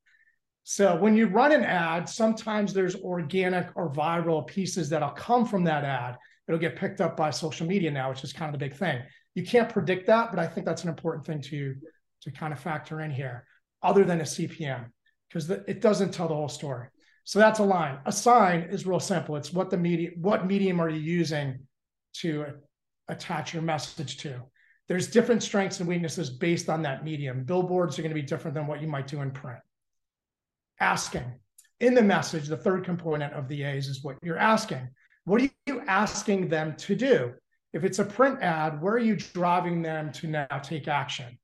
[0.63, 5.63] So when you run an ad, sometimes there's organic or viral pieces that'll come from
[5.63, 6.17] that ad.
[6.47, 9.01] It'll get picked up by social media now, which is kind of the big thing.
[9.35, 11.75] You can't predict that, but I think that's an important thing to,
[12.21, 13.45] to kind of factor in here,
[13.81, 14.85] other than a CPM,
[15.27, 16.87] because it doesn't tell the whole story.
[17.23, 17.99] So that's a line.
[18.05, 19.35] A sign is real simple.
[19.35, 21.59] It's what the medium, what medium are you using
[22.15, 22.45] to
[23.07, 24.41] attach your message to?
[24.87, 27.43] There's different strengths and weaknesses based on that medium.
[27.43, 29.59] Billboards are going to be different than what you might do in print.
[30.79, 31.39] Asking.
[31.79, 34.89] In the message, the third component of the A's is what you're asking.
[35.23, 37.33] What are you asking them to do?
[37.73, 41.39] If it's a print ad, where are you driving them to now take action?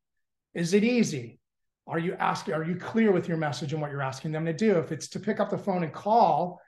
[0.57, 1.39] Is it easy?
[1.85, 4.53] Are you asking, are you clear with your message and what you're asking them to
[4.53, 4.79] do?
[4.79, 6.59] If it's to pick up the phone and call,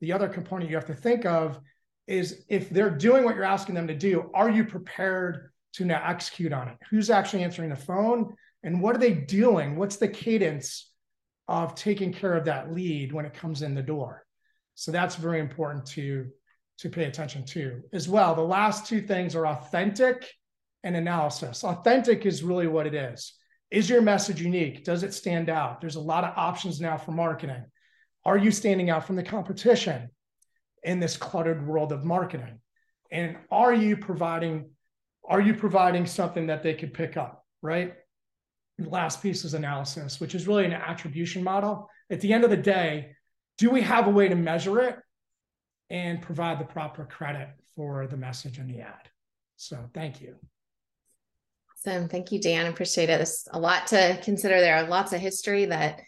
[0.00, 1.60] the other component you have to think of
[2.08, 6.02] is if they're doing what you're asking them to do, are you prepared to now
[6.04, 6.76] execute on it?
[6.90, 8.34] Who's actually answering the phone?
[8.64, 9.76] And what are they doing?
[9.76, 10.90] What's the cadence
[11.46, 14.26] of taking care of that lead when it comes in the door?
[14.74, 16.26] So that's very important to,
[16.78, 18.34] to pay attention to as well.
[18.34, 20.28] The last two things are authentic
[20.86, 21.64] and analysis.
[21.64, 23.32] Authentic is really what it is.
[23.72, 24.84] Is your message unique?
[24.84, 25.80] Does it stand out?
[25.80, 27.64] There's a lot of options now for marketing.
[28.24, 30.10] Are you standing out from the competition
[30.84, 32.60] in this cluttered world of marketing?
[33.10, 34.70] And are you providing
[35.28, 37.94] are you providing something that they could pick up, right?
[38.78, 41.90] The last piece is analysis, which is really an attribution model.
[42.10, 43.16] At the end of the day,
[43.58, 44.96] do we have a way to measure it
[45.90, 49.10] and provide the proper credit for the message in the ad?
[49.56, 50.36] So thank you.
[51.84, 52.08] Awesome.
[52.08, 52.66] Thank you, Dan.
[52.66, 53.18] Appreciate it.
[53.18, 54.76] There's a lot to consider there.
[54.76, 56.00] are Lots of history that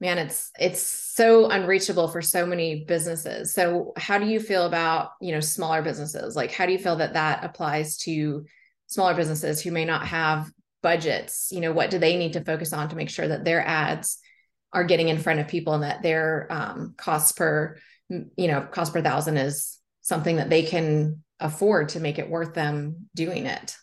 [0.00, 3.54] man, it's it's so unreachable for so many businesses.
[3.54, 6.36] So how do you feel about, you know, smaller businesses?
[6.36, 8.44] Like how do you feel that that applies to
[8.88, 10.50] smaller businesses who may not have
[10.82, 11.48] budgets?
[11.50, 14.18] You know, what do they need to focus on to make sure that their ads
[14.72, 17.78] are getting in front of people and that their um, cost per,
[18.10, 22.52] you know, cost per thousand is something that they can afford to make it worth
[22.52, 23.76] them doing it?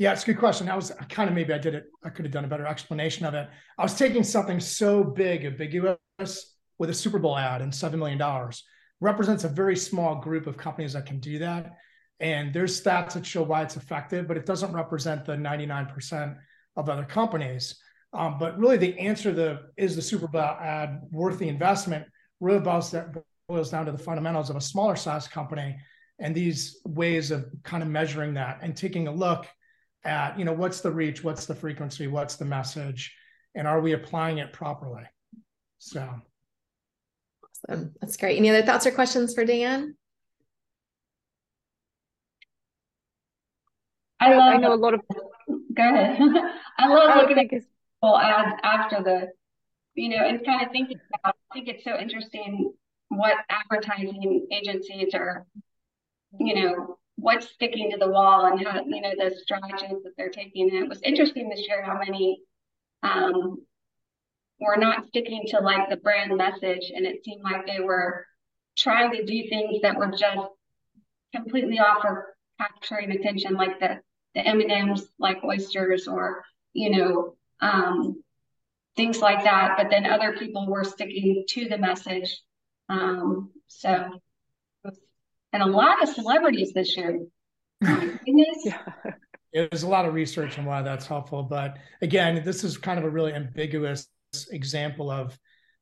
[0.00, 0.66] Yeah, it's a good question.
[0.70, 1.84] I was kind of maybe I did it.
[2.02, 3.50] I could have done a better explanation of it.
[3.76, 8.16] I was taking something so big, ambiguous, with a Super Bowl ad and seven million
[8.16, 8.64] dollars
[9.02, 11.76] represents a very small group of companies that can do that.
[12.18, 16.34] And there's stats that show why it's effective, but it doesn't represent the 99%
[16.76, 17.78] of other companies.
[18.14, 22.06] Um, but really, the answer to is the Super Bowl ad worth the investment
[22.40, 22.94] really boils,
[23.50, 25.76] boils down to the fundamentals of a smaller size company
[26.18, 29.46] and these ways of kind of measuring that and taking a look
[30.04, 33.14] at you know what's the reach what's the frequency what's the message
[33.54, 35.02] and are we applying it properly?
[35.78, 36.08] So.
[37.68, 37.94] Awesome.
[38.00, 38.38] That's great.
[38.38, 39.96] Any other thoughts or questions for dan?
[44.22, 45.00] I love i know a lot of
[45.74, 46.18] go ahead.
[46.78, 49.28] I love oh, looking at people ads after the
[49.94, 52.74] you know and kind of thinking about i think it's so interesting
[53.08, 55.46] what advertising agencies are
[56.38, 60.30] you know what's sticking to the wall and how you know the strategies that they're
[60.30, 60.70] taking.
[60.70, 62.40] And it was interesting to share how many
[63.02, 63.58] um,
[64.58, 68.26] were not sticking to like the brand message, and it seemed like they were
[68.76, 70.48] trying to do things that were just
[71.34, 72.16] completely off of
[72.58, 74.00] capturing attention, like the
[74.34, 78.22] the M and M's, like oysters, or you know um,
[78.96, 79.74] things like that.
[79.76, 82.40] But then other people were sticking to the message.
[82.88, 84.20] Um, so
[85.52, 87.20] and a lot of celebrities this year.
[87.82, 88.78] yeah.
[89.52, 93.04] There's a lot of research on why that's helpful, but again, this is kind of
[93.04, 94.06] a really ambiguous
[94.52, 95.36] example of,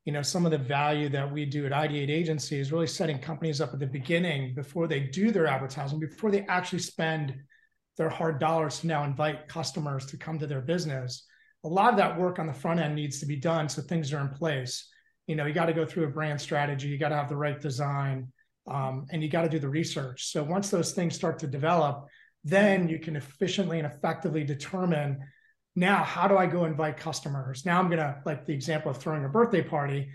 [0.07, 3.18] you know, some of the value that we do at id8 Agency is really setting
[3.18, 7.35] companies up at the beginning before they do their advertising, before they actually spend
[7.98, 11.26] their hard dollars to now invite customers to come to their business.
[11.64, 14.12] A lot of that work on the front end needs to be done so things
[14.12, 14.88] are in place.
[15.26, 17.37] You know, you got to go through a brand strategy, you got to have the
[17.37, 18.33] right design,
[18.70, 20.31] um, and you got to do the research.
[20.31, 22.07] So once those things start to develop,
[22.44, 25.18] then you can efficiently and effectively determine
[25.76, 27.64] now how do I go invite customers?
[27.64, 30.09] Now I'm gonna like the example of throwing a birthday party.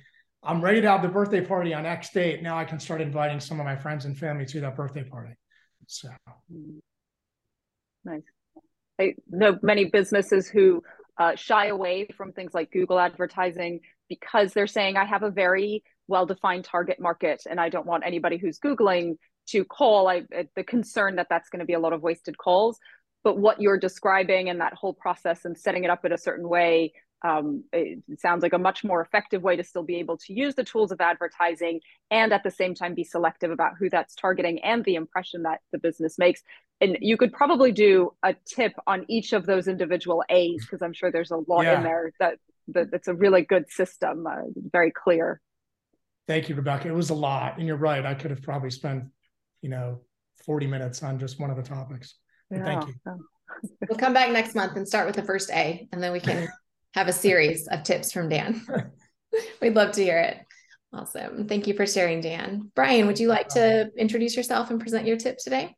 [0.43, 2.41] I'm ready to have the birthday party on X date.
[2.43, 5.33] Now I can start inviting some of my friends and family to that birthday party.
[5.87, 6.09] So
[8.03, 8.21] nice.
[8.99, 10.83] I know many businesses who
[11.17, 15.83] uh, shy away from things like Google advertising because they're saying I have a very
[16.07, 19.15] well-defined target market and i don't want anybody who's googling
[19.47, 20.07] to call.
[20.07, 20.23] I,
[20.55, 22.79] the concern that that's going to be a lot of wasted calls.
[23.23, 26.47] But what you're describing and that whole process and setting it up in a certain
[26.47, 26.93] way
[27.25, 30.55] um, it sounds like a much more effective way to still be able to use
[30.55, 31.79] the tools of advertising
[32.11, 35.61] and at the same time be selective about who that's targeting and the impression that
[35.71, 36.41] the business makes.
[36.81, 40.91] And you could probably do a tip on each of those individual a's because i'm
[40.91, 41.77] sure there's a lot yeah.
[41.77, 45.39] in there that, that that's a really good system uh, very clear
[46.27, 46.87] Thank you, Rebecca.
[46.87, 47.57] It was a lot.
[47.57, 48.05] And you're right.
[48.05, 49.05] I could have probably spent,
[49.61, 50.01] you know,
[50.45, 52.15] 40 minutes on just one of the topics.
[52.49, 52.63] Yeah.
[52.63, 52.93] Thank you.
[53.87, 56.47] We'll come back next month and start with the first A, and then we can
[56.95, 58.65] have a series of tips from Dan.
[59.61, 60.37] We'd love to hear it.
[60.91, 61.47] Awesome.
[61.47, 62.71] Thank you for sharing, Dan.
[62.75, 65.75] Brian, would you like to introduce yourself and present your tip today?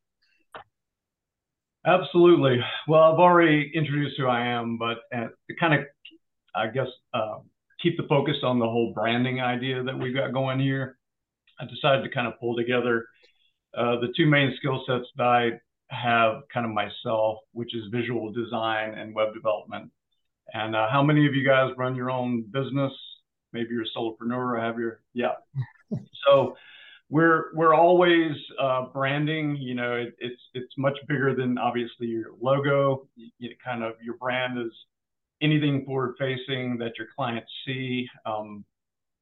[1.85, 2.59] Absolutely.
[2.87, 5.27] Well, I've already introduced who I am, but uh,
[5.59, 5.85] kind of,
[6.55, 7.39] I guess, uh,
[7.85, 10.97] keep the focus on the whole branding idea that we've got going here,
[11.59, 13.05] I decided to kind of pull together
[13.77, 15.49] uh, the two main skill sets that I
[15.91, 19.91] have kind of myself, which is visual design and web development.
[20.53, 22.91] And uh, how many of you guys run your own business?
[23.53, 25.33] Maybe you're a solopreneur or have your, yeah.
[26.27, 26.55] so
[27.09, 29.57] we're we're always uh, branding.
[29.57, 33.07] You know, it, it's it's much bigger than obviously your logo.
[33.15, 34.71] You, you kind of your brand is
[35.41, 38.07] anything forward facing that your clients see.
[38.25, 38.65] Um,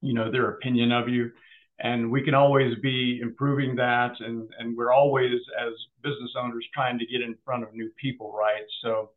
[0.02, 1.32] you know, their opinion of you,
[1.80, 4.14] and we can always be improving that.
[4.20, 8.34] And and we're always as business owners trying to get in front of new people,
[8.38, 8.66] right?
[8.84, 9.12] So.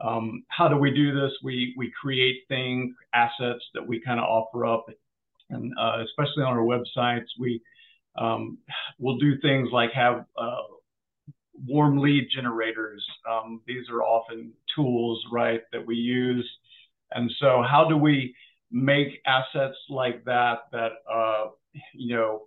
[0.00, 1.30] Um, how do we do this?
[1.44, 4.86] We we create things, assets that we kind of offer up,
[5.50, 7.62] and uh, especially on our websites, we
[8.18, 8.58] um,
[8.98, 10.62] we'll do things like have uh,
[11.66, 13.04] warm lead generators.
[13.30, 16.48] Um, these are often tools, right, that we use.
[17.12, 18.34] And so, how do we
[18.70, 21.46] make assets like that that uh,
[21.92, 22.42] you know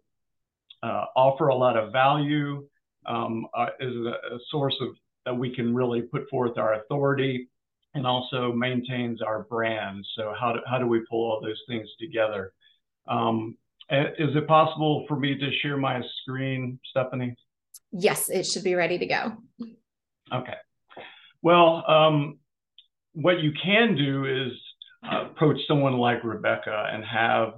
[0.83, 2.67] uh, offer a lot of value?
[3.05, 4.89] Um, uh, is a, a, source of
[5.25, 7.47] that we can really put forth our authority
[7.93, 10.05] and also maintains our brand.
[10.17, 12.51] So how do, how do we pull all those things together?
[13.07, 13.57] Um,
[13.89, 17.35] is it possible for me to share my screen, Stephanie?
[17.91, 19.37] Yes, it should be ready to go.
[20.33, 20.53] Okay.
[21.41, 22.39] Well, um,
[23.13, 24.51] what you can do is
[25.03, 27.53] uh, approach someone like Rebecca and have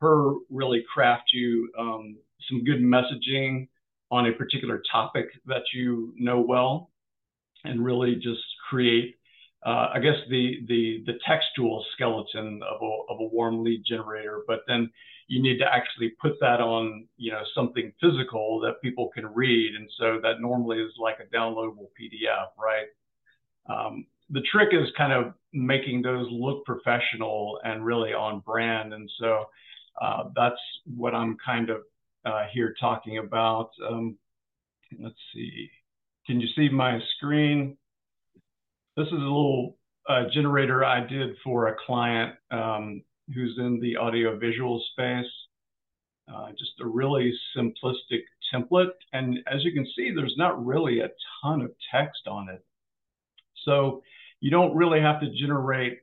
[0.00, 2.16] her really craft you um,
[2.48, 3.68] some good messaging
[4.10, 6.90] on a particular topic that you know well,
[7.64, 9.16] and really just create,
[9.64, 14.42] uh, I guess, the the the textual skeleton of a of a warm lead generator.
[14.46, 14.90] But then
[15.28, 19.74] you need to actually put that on, you know, something physical that people can read.
[19.74, 22.86] And so that normally is like a downloadable PDF, right?
[23.68, 28.92] Um, the trick is kind of making those look professional and really on brand.
[28.92, 29.44] And so
[30.00, 30.60] uh, that's
[30.96, 31.82] what I'm kind of
[32.24, 33.70] uh, here talking about.
[33.88, 34.16] Um,
[35.00, 35.70] let's see.
[36.26, 37.76] Can you see my screen?
[38.96, 39.76] This is a little
[40.08, 42.34] uh, generator I did for a client.
[42.50, 42.91] Um,
[43.92, 45.30] the audio visual space.
[46.32, 48.90] Uh, just a really simplistic template.
[49.12, 51.08] And as you can see, there's not really a
[51.42, 52.64] ton of text on it.
[53.64, 54.02] So
[54.40, 55.98] you don't really have to generate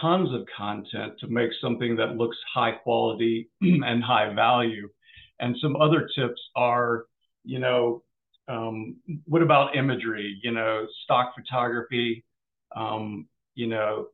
[0.00, 4.88] tons of content to make something that looks high quality and high value.
[5.40, 7.04] And some other tips are,
[7.44, 8.02] you know,
[8.48, 10.38] um, what about imagery?
[10.42, 12.24] You know, stock photography,
[12.74, 14.08] um, you know,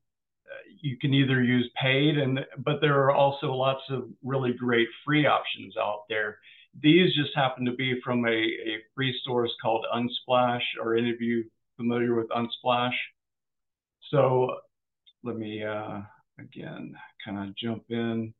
[0.80, 5.26] you can either use paid and but there are also lots of really great free
[5.26, 6.38] options out there.
[6.82, 10.62] These just happen to be from a, a free source called unsplash.
[10.82, 11.44] Are any of you
[11.76, 12.94] familiar with unsplash?
[14.10, 14.54] So
[15.24, 16.00] let me uh,
[16.38, 18.34] again kind of jump in.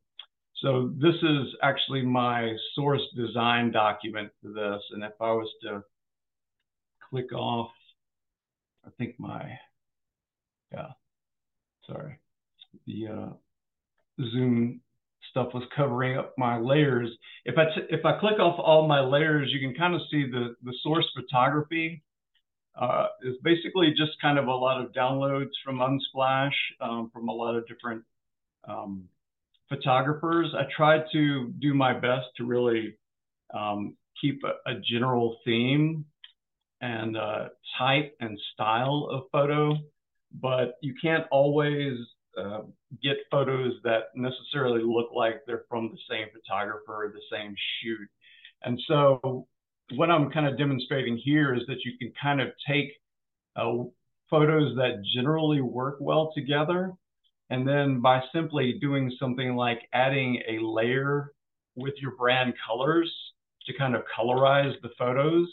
[0.62, 5.82] So this is actually my source design document for this and if i was to
[7.10, 7.70] click off
[8.86, 9.58] i think my
[10.72, 10.88] yeah
[11.87, 12.18] sorry
[12.87, 14.81] the uh, Zoom
[15.31, 17.11] stuff was covering up my layers.
[17.44, 20.57] If I if I click off all my layers, you can kind of see the
[20.62, 22.03] the source photography
[22.81, 27.33] uh, is basically just kind of a lot of downloads from Unsplash um, from a
[27.33, 28.03] lot of different
[28.68, 29.05] um,
[29.68, 30.55] photographers.
[30.57, 32.96] I tried to do my best to really
[33.55, 36.05] um, keep a, a, general theme
[36.81, 39.77] and uh, type and style of photo,
[40.40, 41.99] but you can't always
[42.38, 42.61] uh,
[43.03, 48.09] get photos that necessarily look like they're from the same photographer the same shoot.
[48.62, 49.46] And so
[49.94, 52.92] what I'm kind of demonstrating here is that you can kind of take
[53.55, 53.85] uh,
[54.29, 56.92] photos that generally work well together.
[57.49, 61.33] And then by simply doing something like adding a layer
[61.77, 63.12] with your brand colors
[63.66, 65.49] to kind of colorize the photos,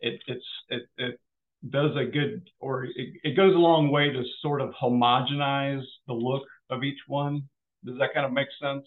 [0.00, 1.20] it, it's, it, it
[1.68, 6.14] does a good, or it, it goes a long way to sort of homogenize the
[6.14, 7.42] look of each one.
[7.84, 8.86] Does that kind of make sense?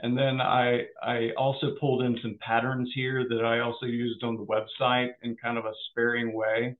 [0.00, 4.36] And then I, I also pulled in some patterns here that I also used on
[4.36, 6.76] the website in kind of a sparing way.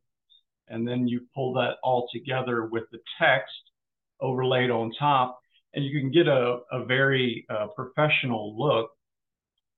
[0.68, 3.52] And then you pull that all together with the text
[4.20, 5.38] overlaid on top,
[5.74, 8.90] and you can get a, a very uh, professional look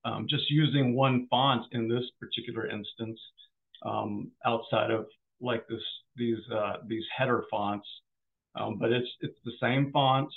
[0.05, 3.19] um, just using one font in this particular instance
[3.85, 5.05] um, outside of
[5.41, 5.81] like this
[6.15, 7.87] these uh, these header fonts.
[8.55, 10.29] Um, but it's it's the same font.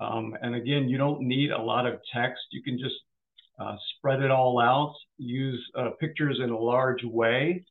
[0.00, 2.42] Um, and again, you don't need a lot of text.
[2.50, 2.96] You can just
[3.58, 7.64] uh, spread it all out, use uh, pictures in a large way.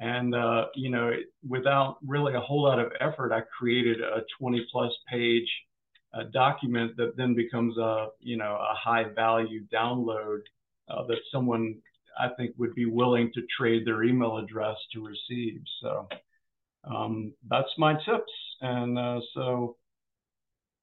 [0.00, 1.12] And, uh, you know,
[1.48, 5.48] without really a whole lot of effort, I created a 20 plus page
[6.14, 10.40] uh, document that then becomes a, you know, a high value download
[10.88, 11.76] uh, that someone
[12.18, 15.60] I think would be willing to trade their email address to receive.
[15.82, 16.08] So
[16.84, 18.32] um, that's my tips.
[18.60, 19.76] And uh, so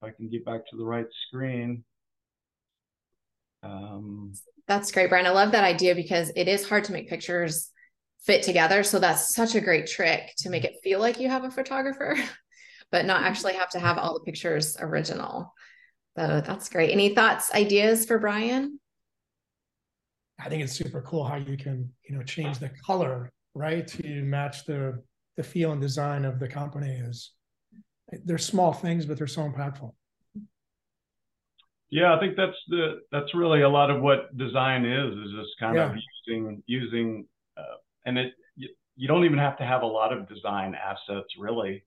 [0.02, 1.84] If I can get back to the right screen.
[3.64, 4.34] Um,
[4.68, 5.26] that's great, Brian.
[5.26, 7.72] I love that idea because it is hard to make pictures
[8.24, 8.84] fit together.
[8.84, 12.18] So that's such a great trick to make it feel like you have a photographer,
[12.92, 15.54] but not actually have to have all the pictures original.
[16.18, 16.92] So that's great.
[16.92, 18.80] Any thoughts, ideas for Brian?
[20.40, 24.24] I think it's super cool how you can, you know, change the color, right, to
[24.24, 25.02] match the
[25.38, 26.92] the feel and design of the company.
[26.92, 27.32] Is
[28.26, 29.92] they're small things, but they're so impactful.
[31.90, 35.52] Yeah, I think that's the that's really a lot of what design is is just
[35.60, 35.92] kind yeah.
[35.92, 37.26] of using using
[37.58, 41.28] uh, and it you, you, don't even have to have a lot of design assets
[41.40, 41.84] really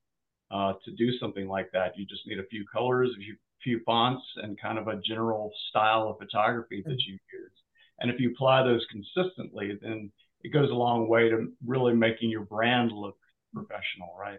[0.50, 1.98] uh, to do something like that.
[1.98, 5.52] You just need a few colors, a few, few fonts, and kind of a general
[5.68, 7.52] style of photography that you use.
[8.00, 10.10] And if you apply those consistently, then
[10.42, 13.16] it goes a long way to really making your brand look
[13.52, 14.38] professional, right?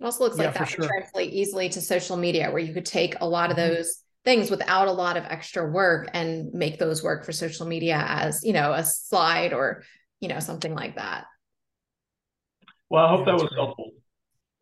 [0.00, 0.86] It also looks yeah, like that sure.
[0.86, 3.74] translate easily to social media, where you could take a lot of mm-hmm.
[3.74, 8.04] those things without a lot of extra work and make those work for social media
[8.06, 9.82] as you know a slide or
[10.20, 11.24] you know something like that.
[12.90, 13.58] Well, I hope yeah, that was great.
[13.58, 13.90] helpful.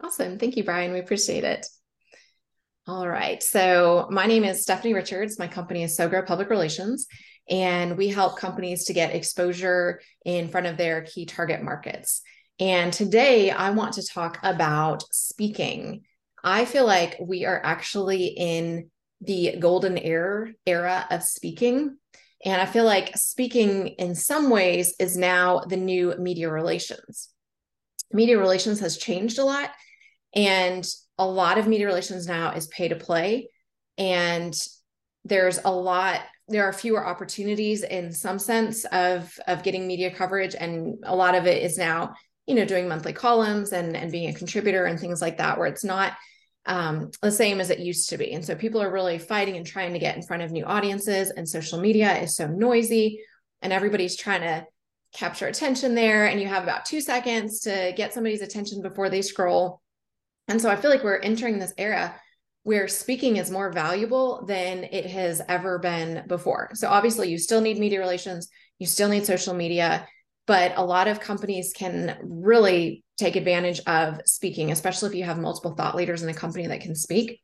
[0.03, 0.39] Awesome.
[0.39, 0.93] Thank you, Brian.
[0.93, 1.67] We appreciate it.
[2.91, 3.41] All right.
[3.41, 5.39] So, my name is Stephanie Richards.
[5.39, 7.07] My company is SowGrow Public Relations,
[7.49, 12.23] and we help companies to get exposure in front of their key target markets.
[12.59, 16.01] And today I want to talk about speaking.
[16.43, 21.97] I feel like we are actually in the golden era era of speaking.
[22.45, 27.29] And I feel like speaking in some ways is now the new media relations.
[28.13, 29.71] Media relations has changed a lot.
[30.35, 30.87] And
[31.19, 33.49] a lot of media relations now is pay to play.
[33.99, 34.55] And
[35.25, 40.57] there's a lot there are fewer opportunities in some sense of of getting media coverage.
[40.59, 42.15] And a lot of it is now
[42.47, 45.69] you know doing monthly columns and and being a contributor and things like that where
[45.69, 46.15] it's not
[46.67, 48.33] um, the same as it used to be.
[48.33, 51.31] And so people are really fighting and trying to get in front of new audiences
[51.31, 53.21] and social media is so noisy
[53.63, 54.67] and everybody's trying to
[55.15, 56.27] capture attention there.
[56.27, 59.81] And you have about two seconds to get somebody's attention before they scroll
[60.51, 62.15] and so i feel like we're entering this era
[62.63, 67.61] where speaking is more valuable than it has ever been before so obviously you still
[67.61, 70.07] need media relations you still need social media
[70.51, 75.39] but a lot of companies can really take advantage of speaking, especially if you have
[75.39, 77.41] multiple thought leaders in a company that can speak.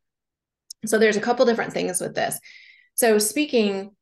[0.86, 2.36] So there's a couple different things with this.
[2.94, 3.92] So speaking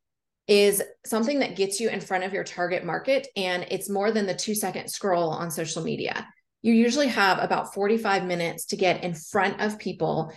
[0.47, 4.25] is something that gets you in front of your target market and it's more than
[4.25, 6.27] the 2 second scroll on social media.
[6.65, 10.33] You usually have about 45 minutes to get in front of people.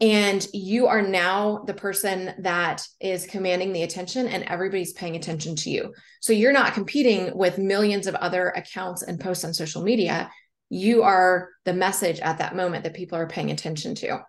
[0.00, 5.54] And you are now the person that is commanding the attention and everybody's paying attention
[5.56, 5.92] to you.
[6.20, 10.30] So you're not competing with millions of other accounts and posts on social media.
[10.70, 14.24] You are the message at that moment that people are paying attention to.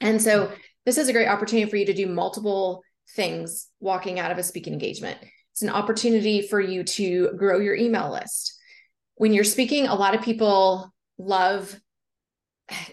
[0.00, 0.52] And so
[0.86, 4.42] this is a great opportunity for you to do multiple things walking out of a
[4.42, 5.18] speaking engagement.
[5.50, 8.58] It's an opportunity for you to grow your email list
[9.22, 11.78] when you're speaking a lot of people love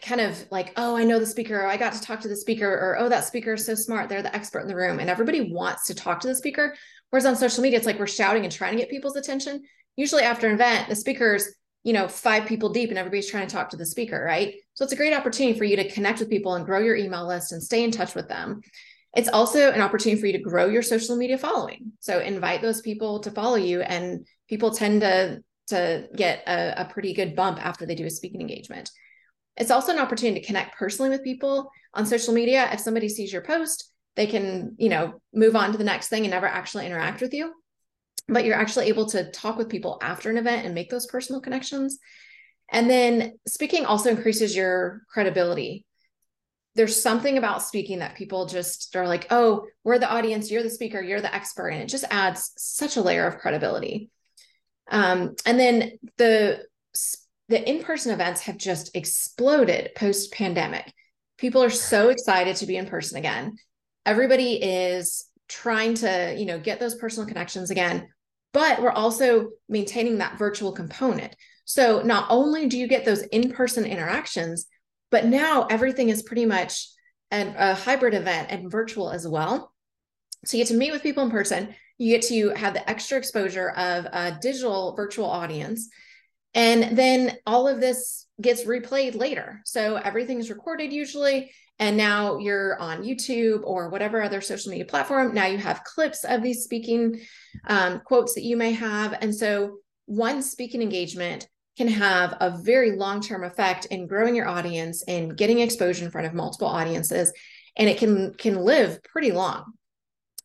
[0.03, 2.35] kind of like, oh, I know the speaker, oh, I got to talk to the
[2.35, 4.99] speaker, or oh, that speaker is so smart, they're the expert in the room.
[4.99, 6.75] And everybody wants to talk to the speaker.
[7.09, 9.63] Whereas on social media, it's like we're shouting and trying to get people's attention.
[9.95, 11.47] Usually after an event, the speaker's,
[11.83, 14.53] you know, five people deep and everybody's trying to talk to the speaker, right?
[14.75, 17.27] So it's a great opportunity for you to connect with people and grow your email
[17.27, 18.61] list and stay in touch with them.
[19.15, 21.93] It's also an opportunity for you to grow your social media following.
[22.01, 26.85] So invite those people to follow you, and people tend to to get a, a
[26.85, 28.91] pretty good bump after they do a speaking engagement.
[29.57, 32.69] It's also an opportunity to connect personally with people on social media.
[32.71, 36.23] If somebody sees your post, they can, you know, move on to the next thing
[36.23, 37.53] and never actually interact with you.
[38.27, 41.41] But you're actually able to talk with people after an event and make those personal
[41.41, 41.97] connections.
[42.71, 45.85] And then speaking also increases your credibility.
[46.75, 50.69] There's something about speaking that people just are like, oh, we're the audience, you're the
[50.69, 51.69] speaker, you're the expert.
[51.69, 54.09] And it just adds such a layer of credibility.
[54.89, 56.65] Um, and then the
[57.47, 60.93] the in-person events have just exploded post pandemic.
[61.37, 63.57] People are so excited to be in person again.
[64.05, 68.07] Everybody is trying to, you know, get those personal connections again,
[68.53, 71.35] but we're also maintaining that virtual component.
[71.65, 74.67] So not only do you get those in-person interactions,
[75.09, 76.87] but now everything is pretty much
[77.31, 79.73] an, a hybrid event and virtual as well.
[80.45, 81.73] So you get to meet with people in person.
[81.99, 85.89] You get to have the extra exposure of a digital virtual audience
[86.53, 89.61] and then all of this gets replayed later.
[89.65, 91.51] So everything's recorded usually.
[91.77, 95.33] And now you're on YouTube or whatever other social media platform.
[95.33, 97.21] Now you have clips of these speaking
[97.67, 99.17] um, quotes that you may have.
[99.21, 101.47] And so one speaking engagement
[101.77, 106.27] can have a very long-term effect in growing your audience and getting exposure in front
[106.27, 107.31] of multiple audiences
[107.77, 109.63] and it can can live pretty long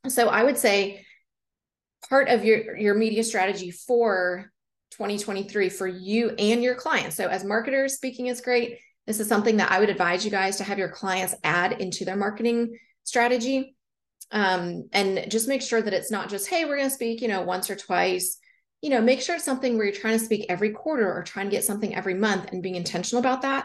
[0.07, 1.05] so i would say
[2.15, 4.53] part of your your media strategy for
[4.93, 9.57] 2023 for you and your clients so as marketers speaking is great this is something
[9.57, 13.75] that i would advise you guys to have your clients add into their marketing strategy
[14.31, 17.27] um, and just make sure that it's not just hey we're going to speak you
[17.27, 18.39] know once or twice
[18.83, 21.47] you know, make sure it's something where you're trying to speak every quarter or trying
[21.47, 23.65] to get something every month and being intentional about that.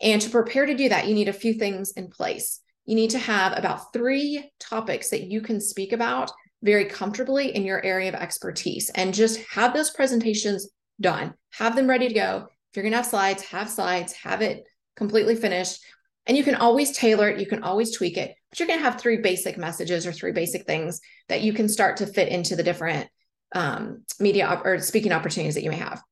[0.00, 2.60] And to prepare to do that, you need a few things in place.
[2.86, 6.30] You need to have about three topics that you can speak about
[6.62, 10.68] very comfortably in your area of expertise and just have those presentations
[11.00, 11.34] done.
[11.52, 12.46] Have them ready to go.
[12.48, 14.64] If you're going to have slides, have slides, have it
[14.96, 15.80] completely finished.
[16.26, 18.84] And you can always tailor it, you can always tweak it, but you're going to
[18.84, 22.56] have three basic messages or three basic things that you can start to fit into
[22.56, 23.08] the different
[23.54, 26.02] um, media op- or speaking opportunities that you may have.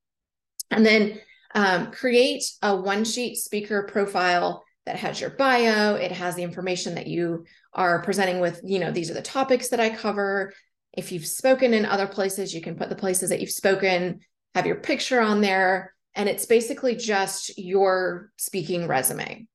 [0.71, 1.21] And then
[1.55, 6.95] um, create a one sheet speaker profile that has your bio, it has the information
[6.95, 10.53] that you are presenting with, you know, these are the topics that I cover.
[10.93, 14.21] If you've spoken in other places, you can put the places that you've spoken,
[14.55, 19.47] have your picture on there, and it's basically just your speaking resume.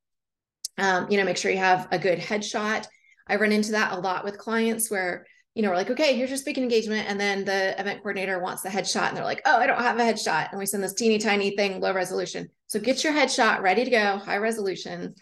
[0.77, 2.87] Um, you know, make sure you have a good headshot.
[3.27, 5.25] I run into that a lot with clients where
[5.59, 7.09] you know, we're like, okay, here's your speaking engagement.
[7.09, 9.99] And then the event coordinator wants the headshot and they're like, oh, I don't have
[9.99, 10.51] a headshot.
[10.51, 12.47] And we send this teeny tiny thing, low resolution.
[12.67, 15.15] So get your headshot ready to go, high resolution.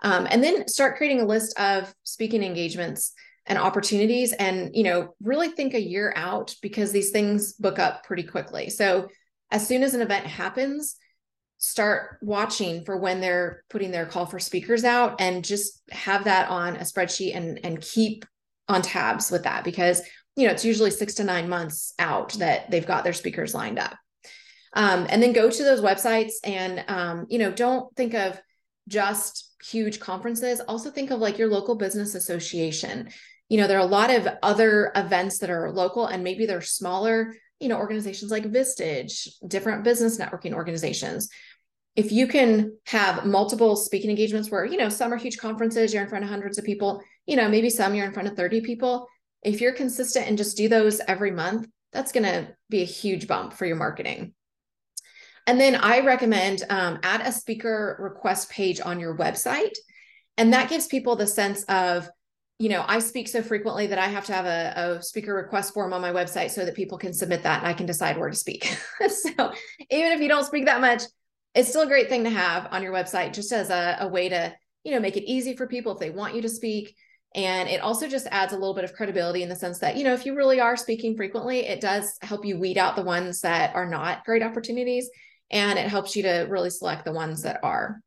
[0.00, 3.12] Um, and then start creating a list of speaking engagements
[3.44, 8.02] and opportunities and, you know, really think a year out because these things book up
[8.02, 8.70] pretty quickly.
[8.70, 9.08] So
[9.50, 10.96] as soon as an event happens,
[11.58, 16.48] start watching for when they're putting their call for speakers out and just have that
[16.48, 18.24] on a spreadsheet and and keep
[18.68, 20.02] on tabs with that because
[20.34, 23.78] you know it's usually six to nine months out that they've got their speakers lined
[23.78, 23.96] up.
[24.72, 28.40] Um, and then go to those websites and um, you know don't think of
[28.88, 30.60] just huge conferences.
[30.60, 33.08] Also think of like your local business association.
[33.48, 36.60] You know there are a lot of other events that are local and maybe they're
[36.60, 41.30] smaller you know organizations like vistage different business networking organizations.
[41.94, 46.02] If you can have multiple speaking engagements where you know some are huge conferences you're
[46.02, 48.60] in front of hundreds of people you know, maybe some you're in front of 30
[48.62, 49.08] people.
[49.42, 53.26] If you're consistent and just do those every month, that's going to be a huge
[53.26, 54.34] bump for your marketing.
[55.46, 59.74] And then I recommend um, add a speaker request page on your website.
[60.36, 62.08] And that gives people the sense of,
[62.58, 65.72] you know, I speak so frequently that I have to have a, a speaker request
[65.72, 68.30] form on my website so that people can submit that and I can decide where
[68.30, 68.64] to speak.
[69.08, 69.52] so
[69.90, 71.02] even if you don't speak that much,
[71.54, 74.28] it's still a great thing to have on your website just as a, a way
[74.28, 74.54] to,
[74.84, 76.94] you know, make it easy for people if they want you to speak
[77.34, 80.04] and it also just adds a little bit of credibility in the sense that, you
[80.04, 83.42] know, if you really are speaking frequently, it does help you weed out the ones
[83.42, 85.10] that are not great opportunities.
[85.50, 88.00] And it helps you to really select the ones that are.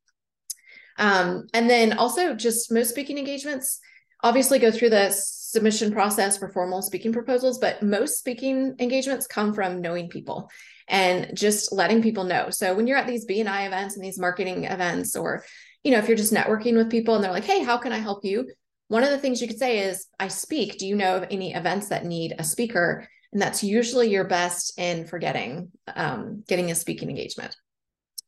[0.98, 3.80] Um, and then also just most speaking engagements
[4.22, 9.54] obviously go through the submission process for formal speaking proposals, but most speaking engagements come
[9.54, 10.50] from knowing people
[10.88, 12.50] and just letting people know.
[12.50, 15.44] So when you're at these BNI events and these marketing events, or
[15.84, 18.00] you know, if you're just networking with people and they're like, "Hey, how can I
[18.00, 18.50] help you?"
[18.90, 20.78] One of the things you could say is, I speak.
[20.78, 23.08] Do you know of any events that need a speaker?
[23.32, 27.56] And that's usually your best in for getting, um, getting a speaking engagement.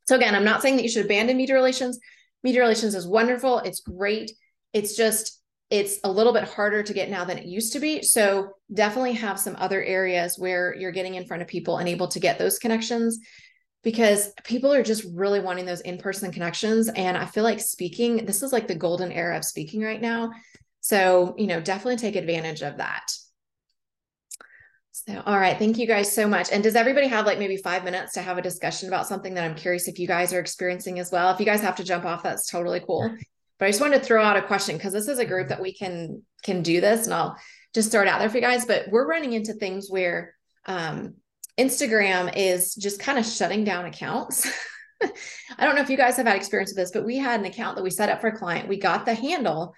[0.06, 1.98] So again, I'm not saying that you should abandon media relations.
[2.44, 3.58] Media relations is wonderful.
[3.58, 4.30] It's great.
[4.72, 8.02] It's just, it's a little bit harder to get now than it used to be.
[8.02, 12.08] So definitely have some other areas where you're getting in front of people and able
[12.08, 13.18] to get those connections
[13.82, 18.42] because people are just really wanting those in-person connections and i feel like speaking this
[18.42, 20.30] is like the golden era of speaking right now
[20.82, 23.10] so, you know, definitely take advantage of that.
[24.90, 25.56] So, all right.
[25.56, 26.50] Thank you guys so much.
[26.52, 29.44] And does everybody have like maybe five minutes to have a discussion about something that
[29.44, 31.30] I'm curious if you guys are experiencing as well?
[31.30, 33.16] If you guys have to jump off, that's totally cool.
[33.58, 35.62] But I just wanted to throw out a question because this is a group that
[35.62, 37.36] we can can do this, and I'll
[37.72, 38.66] just throw it out there for you guys.
[38.66, 40.34] But we're running into things where
[40.66, 41.14] um,
[41.58, 44.50] Instagram is just kind of shutting down accounts.
[45.58, 47.46] I don't know if you guys have had experience with this, but we had an
[47.46, 48.68] account that we set up for a client.
[48.68, 49.74] We got the handle,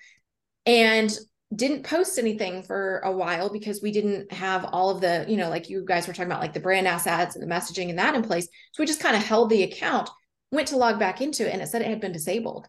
[0.66, 1.10] and
[1.54, 5.48] didn't post anything for a while because we didn't have all of the, you know,
[5.48, 8.14] like you guys were talking about, like the brand assets and the messaging and that
[8.14, 8.48] in place.
[8.72, 10.10] So we just kind of held the account,
[10.50, 12.66] went to log back into it, and it said it had been disabled.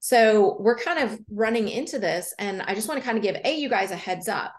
[0.00, 2.34] So we're kind of running into this.
[2.38, 4.54] And I just want to kind of give A, you guys a heads up.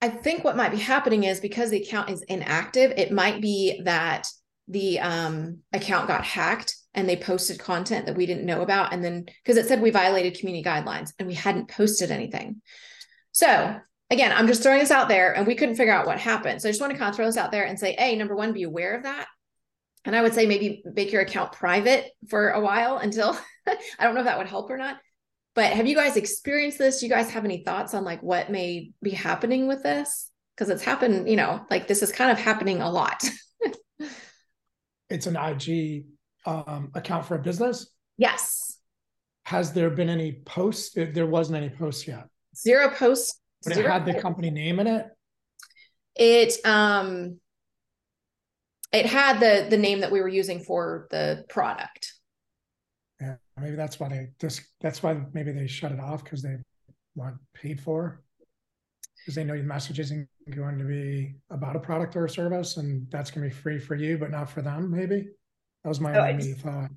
[0.00, 3.82] I think what might be happening is because the account is inactive, it might be
[3.84, 4.28] that
[4.68, 8.92] the um, account got hacked and they posted content that we didn't know about.
[8.92, 12.60] And then because it said we violated community guidelines and we hadn't posted anything.
[13.30, 13.76] So
[14.10, 16.60] again, I'm just throwing this out there and we couldn't figure out what happened.
[16.60, 18.34] So I just want to kind of throw this out there and say, hey, number
[18.34, 19.28] one, be aware of that.
[20.04, 23.38] and I would say maybe make your account private for a while until
[23.68, 24.96] I don't know if that would help or not.
[25.54, 26.98] But have you guys experienced this?
[26.98, 30.32] Do you guys have any thoughts on like what may be happening with this?
[30.56, 33.22] Because it's happened, you know, like this is kind of happening a lot.
[35.08, 36.06] it's an IG
[36.48, 37.90] um, account for a business.
[38.16, 38.78] Yes.
[39.44, 40.94] Has there been any posts?
[40.94, 42.26] There wasn't any posts yet.
[42.56, 43.40] Zero posts.
[43.64, 45.06] But it had the company name in it.
[46.14, 47.38] It um
[48.92, 52.12] it had the the name that we were using for the product.
[53.20, 56.56] Yeah, maybe that's why they just that's why maybe they shut it off because they
[57.14, 58.22] want paid for
[59.18, 62.76] because they know your message isn't going to be about a product or a service
[62.76, 65.26] and that's going to be free for you but not for them maybe
[65.84, 66.90] that was my oh, only thought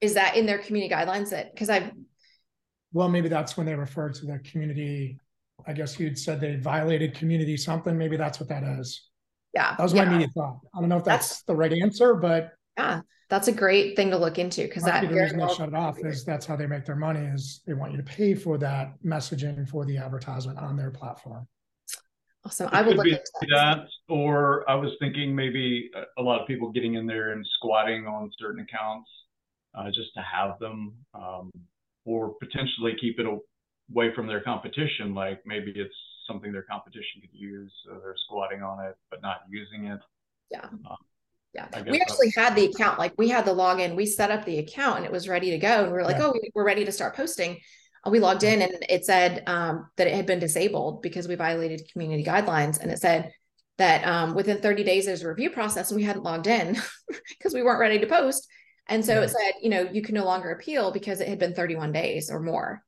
[0.00, 1.90] is that in their community guidelines that because i
[2.92, 5.18] well maybe that's when they refer to the community
[5.66, 9.08] i guess you'd said they violated community something maybe that's what that is
[9.56, 9.74] yeah.
[9.74, 10.04] That was yeah.
[10.04, 10.60] my immediate thought.
[10.74, 14.10] I don't know if that's, that's, the right answer, but yeah, that's a great thing
[14.10, 16.56] to look into because that the reason well, they shut it off is that's how
[16.56, 19.96] they make their money is they want you to pay for that messaging for the
[19.96, 21.48] advertisement on their platform.
[22.46, 22.68] Awesome.
[22.68, 23.48] It I would look at that.
[23.48, 23.88] that.
[24.08, 28.30] Or I was thinking maybe a lot of people getting in there and squatting on
[28.38, 29.10] certain accounts
[29.74, 31.50] uh, just to have them, um,
[32.04, 35.12] or potentially keep it away from their competition.
[35.12, 35.94] Like maybe it's
[36.28, 37.72] something their competition could use.
[37.84, 39.98] So they're squatting on it, but not using it.
[40.52, 40.66] Yeah.
[40.66, 40.96] Um,
[41.52, 41.66] yeah.
[41.82, 44.98] We actually had the account, like we had the login, we set up the account
[44.98, 45.82] and it was ready to go.
[45.82, 46.26] And we are like, yeah.
[46.26, 47.58] oh, we're ready to start posting.
[48.06, 51.34] Uh, we logged in and it said um, that it had been disabled because we
[51.34, 52.80] violated community guidelines.
[52.80, 53.32] And it said
[53.78, 56.76] that um, within 30 days, there's a review process and we hadn't logged in
[57.28, 58.46] because we weren't ready to post.
[58.88, 61.54] And so it said, you know, you can no longer appeal because it had been
[61.54, 62.82] 31 days or more.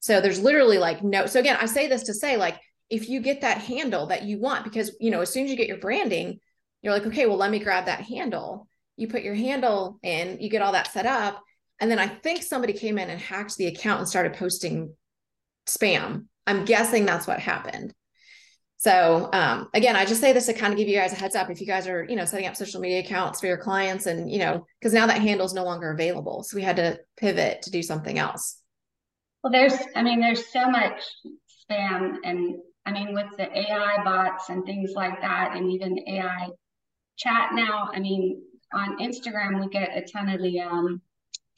[0.00, 1.24] So there's literally like no.
[1.24, 2.60] So again, I say this to say like
[2.90, 5.56] if you get that handle that you want, because, you know, as soon as you
[5.56, 6.40] get your branding,
[6.82, 8.68] you're like, okay, well, let me grab that handle.
[8.96, 11.42] You put your handle in, you get all that set up.
[11.80, 14.94] And then I think somebody came in and hacked the account and started posting
[15.66, 16.26] spam.
[16.46, 17.94] I'm guessing that's what happened.
[18.78, 21.34] So um, again, I just say this to kind of give you guys a heads
[21.34, 24.06] up if you guys are, you know, setting up social media accounts for your clients
[24.06, 26.44] and, you know, because now that handle is no longer available.
[26.44, 28.60] So we had to pivot to do something else.
[29.42, 31.02] Well, there's, I mean, there's so much
[31.68, 32.56] spam and
[32.88, 36.48] I mean, with the AI bots and things like that, and even AI
[37.18, 38.40] chat now, I mean,
[38.72, 41.02] on Instagram, we get a ton of the um,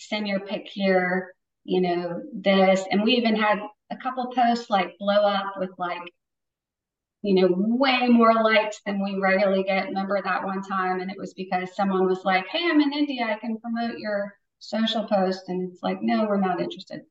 [0.01, 1.35] send your pic here,
[1.65, 2.83] you know, this.
[2.91, 3.59] And we even had
[3.91, 6.03] a couple posts like blow up with like,
[7.23, 9.89] you know, way more likes than we regularly get.
[9.89, 11.01] Remember that one time?
[11.01, 13.25] And it was because someone was like, hey, I'm in India.
[13.25, 15.45] I can promote your social post.
[15.49, 17.03] And it's like, no, we're not interested.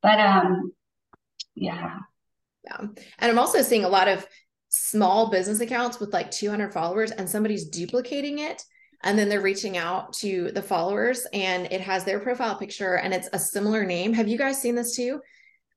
[0.00, 0.72] But um,
[1.54, 1.98] yeah,
[2.64, 2.78] yeah.
[2.78, 4.26] And I'm also seeing a lot of
[4.70, 8.62] small business accounts with like 200 followers and somebody's duplicating it
[9.02, 13.14] and then they're reaching out to the followers and it has their profile picture and
[13.14, 14.12] it's a similar name.
[14.12, 15.20] Have you guys seen this too?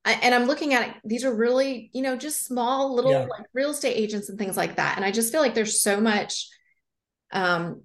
[0.04, 0.94] I, and I'm looking at it.
[1.04, 3.26] These are really, you know, just small little yeah.
[3.26, 4.96] like real estate agents and things like that.
[4.96, 6.48] And I just feel like there's so much
[7.32, 7.82] um,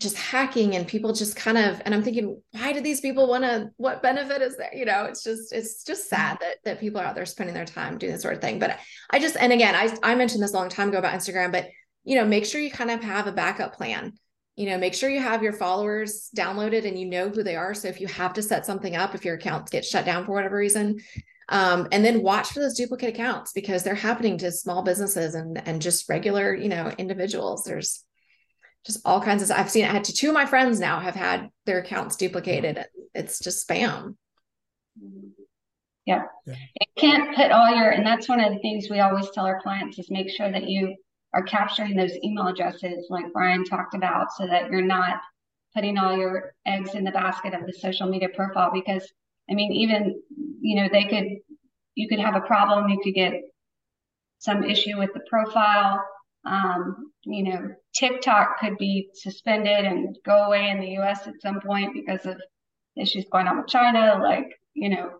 [0.00, 3.44] just hacking and people just kind of and i'm thinking why do these people want
[3.44, 6.98] to what benefit is there you know it's just it's just sad that that people
[6.98, 8.78] are out there spending their time doing this sort of thing but
[9.10, 11.68] i just and again i i mentioned this a long time ago about instagram but
[12.04, 14.14] you know make sure you kind of have a backup plan
[14.60, 17.72] you know make sure you have your followers downloaded and you know who they are
[17.72, 20.32] so if you have to set something up if your account gets shut down for
[20.32, 21.00] whatever reason
[21.48, 25.66] um, and then watch for those duplicate accounts because they're happening to small businesses and
[25.66, 28.04] and just regular you know individuals there's
[28.84, 31.14] just all kinds of I've seen it had to two of my friends now have
[31.14, 32.82] had their accounts duplicated.
[33.14, 34.14] It's just spam.
[36.06, 36.22] Yeah.
[36.46, 36.54] yeah.
[36.54, 39.60] You can't put all your and that's one of the things we always tell our
[39.60, 40.96] clients is make sure that you
[41.32, 45.20] are capturing those email addresses like Brian talked about so that you're not
[45.74, 49.10] putting all your eggs in the basket of the social media profile because
[49.50, 50.20] I mean even
[50.60, 51.38] you know they could
[51.94, 53.34] you could have a problem you could get
[54.38, 56.02] some issue with the profile
[56.44, 61.60] um, you know, TikTok could be suspended and go away in the US at some
[61.60, 62.40] point because of
[62.96, 64.18] issues going on with China.
[64.22, 65.10] Like, you know,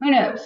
[0.00, 0.40] who knows?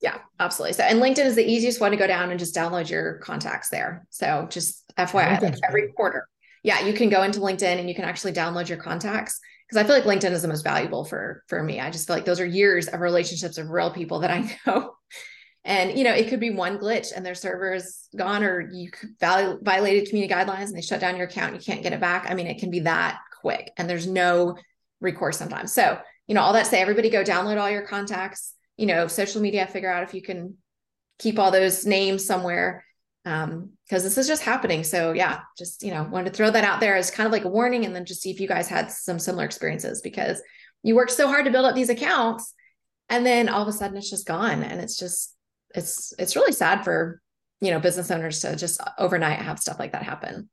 [0.00, 0.74] Yeah, absolutely.
[0.74, 3.68] So, and LinkedIn is the easiest one to go down and just download your contacts
[3.68, 4.06] there.
[4.10, 6.26] So, just FYI, like every quarter,
[6.62, 9.38] yeah, you can go into LinkedIn and you can actually download your contacts
[9.68, 11.80] because I feel like LinkedIn is the most valuable for for me.
[11.80, 14.94] I just feel like those are years of relationships of real people that I know
[15.64, 18.90] and you know, it could be one glitch and their server is gone, or you
[19.20, 21.54] violated community guidelines and they shut down your account.
[21.54, 22.30] You can't get it back.
[22.30, 24.56] I mean, it can be that quick, and there's no
[25.00, 25.72] recourse sometimes.
[25.72, 28.54] So, you know, all that say, everybody go download all your contacts.
[28.80, 30.56] You know, social media, figure out if you can
[31.18, 32.84] keep all those names somewhere.
[33.26, 34.82] um because this is just happening.
[34.84, 37.44] So yeah just you know wanted to throw that out there as kind of like
[37.44, 40.40] a warning and then just see if you guys had some similar experiences because
[40.82, 42.54] you worked so hard to build up these accounts
[43.10, 45.36] and then all of a sudden it's just gone and it's just
[45.74, 47.20] it's it's really sad for
[47.60, 50.48] you know business owners to just overnight have stuff like that happen.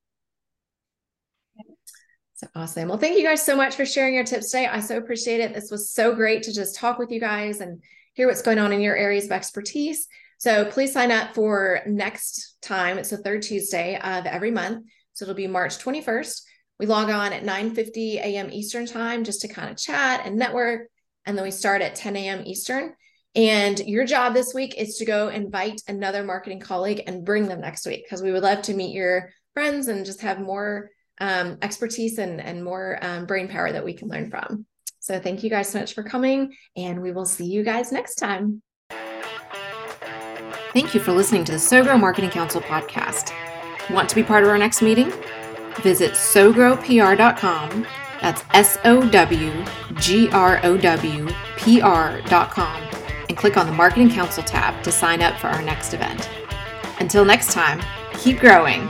[2.36, 2.90] So awesome.
[2.90, 4.68] Well thank you guys so much for sharing your tips today.
[4.68, 5.54] I so appreciate it.
[5.56, 7.82] This was so great to just talk with you guys and
[8.18, 10.08] hear what's going on in your areas of expertise.
[10.40, 12.98] So please sign up for next time.
[12.98, 14.86] It's the third tuesday of every month.
[15.14, 16.42] So it'll be march 21st
[16.80, 20.36] we log on at 9 50 a.m eastern time just to kind of chat and
[20.36, 20.90] network.
[21.26, 22.94] And then we start at 10 a.m eastern.
[23.36, 27.62] And your job this week is to go invite another marketing colleague and bring them
[27.62, 30.90] next week because we would love to meet your friends and just have more
[31.20, 34.66] um, expertise and, and more um, brain power that we can learn from.
[35.08, 38.16] So thank you guys so much for coming, and we will see you guys next
[38.16, 38.62] time.
[40.74, 43.32] Thank you for listening to the SowGrow Marketing Council podcast.
[43.90, 45.14] Want to be part of our next meeting?
[45.78, 47.88] Visit sowgrowpr.com.
[48.22, 52.84] That's S O W G R O W P R.com
[53.30, 56.30] and click on the Marketing Council tab to sign up for our next event.
[57.00, 57.82] Until next time,
[58.14, 58.90] keep growing